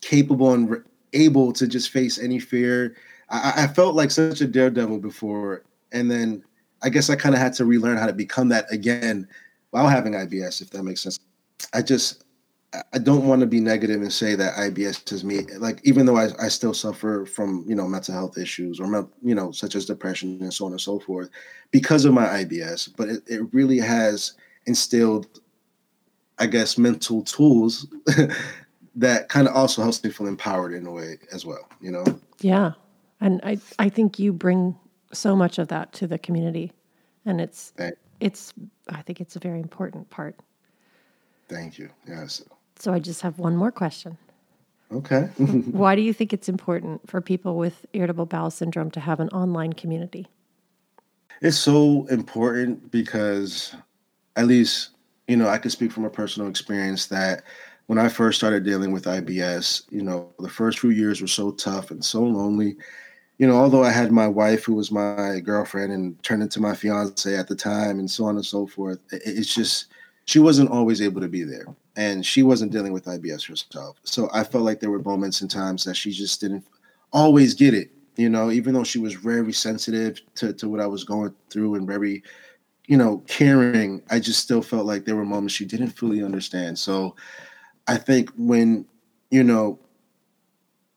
capable 0.00 0.54
and 0.54 0.70
re- 0.70 0.78
able 1.12 1.52
to 1.52 1.68
just 1.68 1.90
face 1.90 2.18
any 2.18 2.38
fear. 2.38 2.96
I, 3.28 3.64
I 3.64 3.66
felt 3.66 3.94
like 3.94 4.10
such 4.10 4.40
a 4.40 4.46
daredevil 4.46 4.98
before, 4.98 5.64
and 5.92 6.10
then 6.10 6.42
I 6.82 6.88
guess 6.88 7.10
I 7.10 7.16
kind 7.16 7.34
of 7.34 7.40
had 7.40 7.52
to 7.54 7.64
relearn 7.64 7.98
how 7.98 8.06
to 8.06 8.12
become 8.12 8.48
that 8.48 8.72
again 8.72 9.28
while 9.70 9.86
having 9.86 10.14
IBS, 10.14 10.62
if 10.62 10.70
that 10.70 10.82
makes 10.82 11.02
sense. 11.02 11.20
I 11.72 11.82
just 11.82 12.21
I 12.92 12.98
don't 12.98 13.26
want 13.26 13.40
to 13.40 13.46
be 13.46 13.60
negative 13.60 14.00
and 14.00 14.12
say 14.12 14.34
that 14.34 14.54
IBS 14.54 15.12
is 15.12 15.24
me. 15.24 15.42
Like, 15.58 15.80
even 15.84 16.06
though 16.06 16.16
I, 16.16 16.28
I 16.40 16.48
still 16.48 16.72
suffer 16.72 17.26
from, 17.26 17.64
you 17.68 17.74
know, 17.74 17.86
mental 17.86 18.14
health 18.14 18.38
issues 18.38 18.80
or, 18.80 19.08
you 19.22 19.34
know, 19.34 19.52
such 19.52 19.74
as 19.74 19.84
depression 19.84 20.38
and 20.40 20.52
so 20.52 20.64
on 20.64 20.72
and 20.72 20.80
so 20.80 20.98
forth 20.98 21.28
because 21.70 22.06
of 22.06 22.14
my 22.14 22.26
IBS, 22.44 22.90
but 22.96 23.10
it, 23.10 23.22
it 23.26 23.42
really 23.52 23.78
has 23.78 24.32
instilled, 24.66 25.40
I 26.38 26.46
guess, 26.46 26.78
mental 26.78 27.22
tools 27.22 27.86
that 28.94 29.28
kind 29.28 29.48
of 29.48 29.54
also 29.54 29.82
helps 29.82 30.02
me 30.02 30.10
feel 30.10 30.26
empowered 30.26 30.72
in 30.72 30.86
a 30.86 30.90
way 30.90 31.18
as 31.30 31.44
well, 31.44 31.68
you 31.80 31.90
know? 31.90 32.04
Yeah. 32.40 32.72
And 33.20 33.40
I, 33.44 33.58
I 33.78 33.90
think 33.90 34.18
you 34.18 34.32
bring 34.32 34.74
so 35.12 35.36
much 35.36 35.58
of 35.58 35.68
that 35.68 35.92
to 35.94 36.06
the 36.06 36.18
community 36.18 36.72
and 37.26 37.38
it's, 37.38 37.74
it's, 38.20 38.54
I 38.88 39.02
think 39.02 39.20
it's 39.20 39.36
a 39.36 39.40
very 39.40 39.60
important 39.60 40.08
part. 40.08 40.36
Thank 41.48 41.78
you. 41.78 41.90
Yes. 42.08 42.42
So 42.78 42.92
I 42.92 42.98
just 42.98 43.22
have 43.22 43.38
one 43.38 43.56
more 43.56 43.70
question. 43.72 44.18
Okay. 44.92 45.22
Why 45.70 45.94
do 45.94 46.02
you 46.02 46.12
think 46.12 46.32
it's 46.32 46.48
important 46.48 47.08
for 47.08 47.20
people 47.20 47.56
with 47.56 47.86
irritable 47.92 48.26
bowel 48.26 48.50
syndrome 48.50 48.90
to 48.92 49.00
have 49.00 49.20
an 49.20 49.28
online 49.30 49.72
community? 49.72 50.26
It's 51.40 51.58
so 51.58 52.06
important 52.06 52.90
because, 52.90 53.74
at 54.36 54.46
least, 54.46 54.90
you 55.26 55.36
know, 55.36 55.48
I 55.48 55.58
can 55.58 55.70
speak 55.70 55.90
from 55.90 56.04
a 56.04 56.10
personal 56.10 56.48
experience 56.48 57.06
that 57.06 57.42
when 57.86 57.98
I 57.98 58.08
first 58.08 58.38
started 58.38 58.64
dealing 58.64 58.92
with 58.92 59.04
IBS, 59.04 59.82
you 59.90 60.02
know, 60.02 60.30
the 60.38 60.48
first 60.48 60.78
few 60.78 60.90
years 60.90 61.20
were 61.20 61.26
so 61.26 61.50
tough 61.52 61.90
and 61.90 62.04
so 62.04 62.22
lonely. 62.22 62.76
You 63.38 63.46
know, 63.48 63.56
although 63.56 63.82
I 63.82 63.90
had 63.90 64.12
my 64.12 64.28
wife 64.28 64.64
who 64.64 64.74
was 64.74 64.92
my 64.92 65.40
girlfriend 65.40 65.92
and 65.92 66.22
turned 66.22 66.42
into 66.42 66.60
my 66.60 66.74
fiance 66.74 67.34
at 67.34 67.48
the 67.48 67.56
time 67.56 67.98
and 67.98 68.08
so 68.08 68.24
on 68.24 68.36
and 68.36 68.46
so 68.46 68.66
forth, 68.66 69.00
it's 69.10 69.52
just, 69.52 69.86
she 70.26 70.38
wasn't 70.38 70.70
always 70.70 71.02
able 71.02 71.20
to 71.20 71.28
be 71.28 71.42
there 71.42 71.66
and 71.96 72.24
she 72.24 72.42
wasn't 72.42 72.72
dealing 72.72 72.92
with 72.92 73.04
IBS 73.04 73.46
herself. 73.46 73.98
So 74.04 74.28
I 74.32 74.44
felt 74.44 74.64
like 74.64 74.80
there 74.80 74.90
were 74.90 75.02
moments 75.02 75.40
and 75.40 75.50
times 75.50 75.84
that 75.84 75.94
she 75.94 76.10
just 76.10 76.40
didn't 76.40 76.64
always 77.12 77.54
get 77.54 77.74
it, 77.74 77.90
you 78.16 78.28
know, 78.28 78.50
even 78.50 78.74
though 78.74 78.84
she 78.84 78.98
was 78.98 79.14
very 79.14 79.52
sensitive 79.52 80.20
to, 80.36 80.52
to 80.54 80.68
what 80.68 80.80
I 80.80 80.86
was 80.86 81.04
going 81.04 81.34
through 81.50 81.74
and 81.74 81.86
very, 81.86 82.22
you 82.86 82.96
know, 82.96 83.18
caring, 83.26 84.02
I 84.10 84.20
just 84.20 84.40
still 84.40 84.62
felt 84.62 84.86
like 84.86 85.04
there 85.04 85.16
were 85.16 85.24
moments 85.24 85.54
she 85.54 85.66
didn't 85.66 85.90
fully 85.90 86.22
understand. 86.22 86.78
So 86.78 87.14
I 87.86 87.96
think 87.96 88.30
when, 88.36 88.86
you 89.30 89.44
know, 89.44 89.78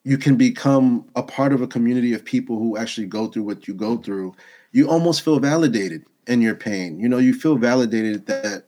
you 0.04 0.18
can 0.18 0.36
become 0.36 1.06
a 1.16 1.24
part 1.24 1.52
of 1.52 1.62
a 1.62 1.68
community 1.68 2.14
of 2.14 2.24
people 2.24 2.58
who 2.58 2.78
actually 2.78 3.08
go 3.08 3.28
through 3.28 3.44
what 3.44 3.68
you 3.68 3.74
go 3.74 3.98
through, 3.98 4.36
you 4.72 4.88
almost 4.88 5.24
feel 5.24 5.40
validated 5.40 6.06
in 6.28 6.42
your 6.42 6.56
pain. 6.56 7.00
You 7.00 7.10
know, 7.10 7.18
you 7.18 7.34
feel 7.34 7.58
validated 7.58 8.28
that 8.28 8.66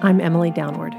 I'm 0.04 0.20
Emily 0.20 0.52
Downward. 0.52 0.94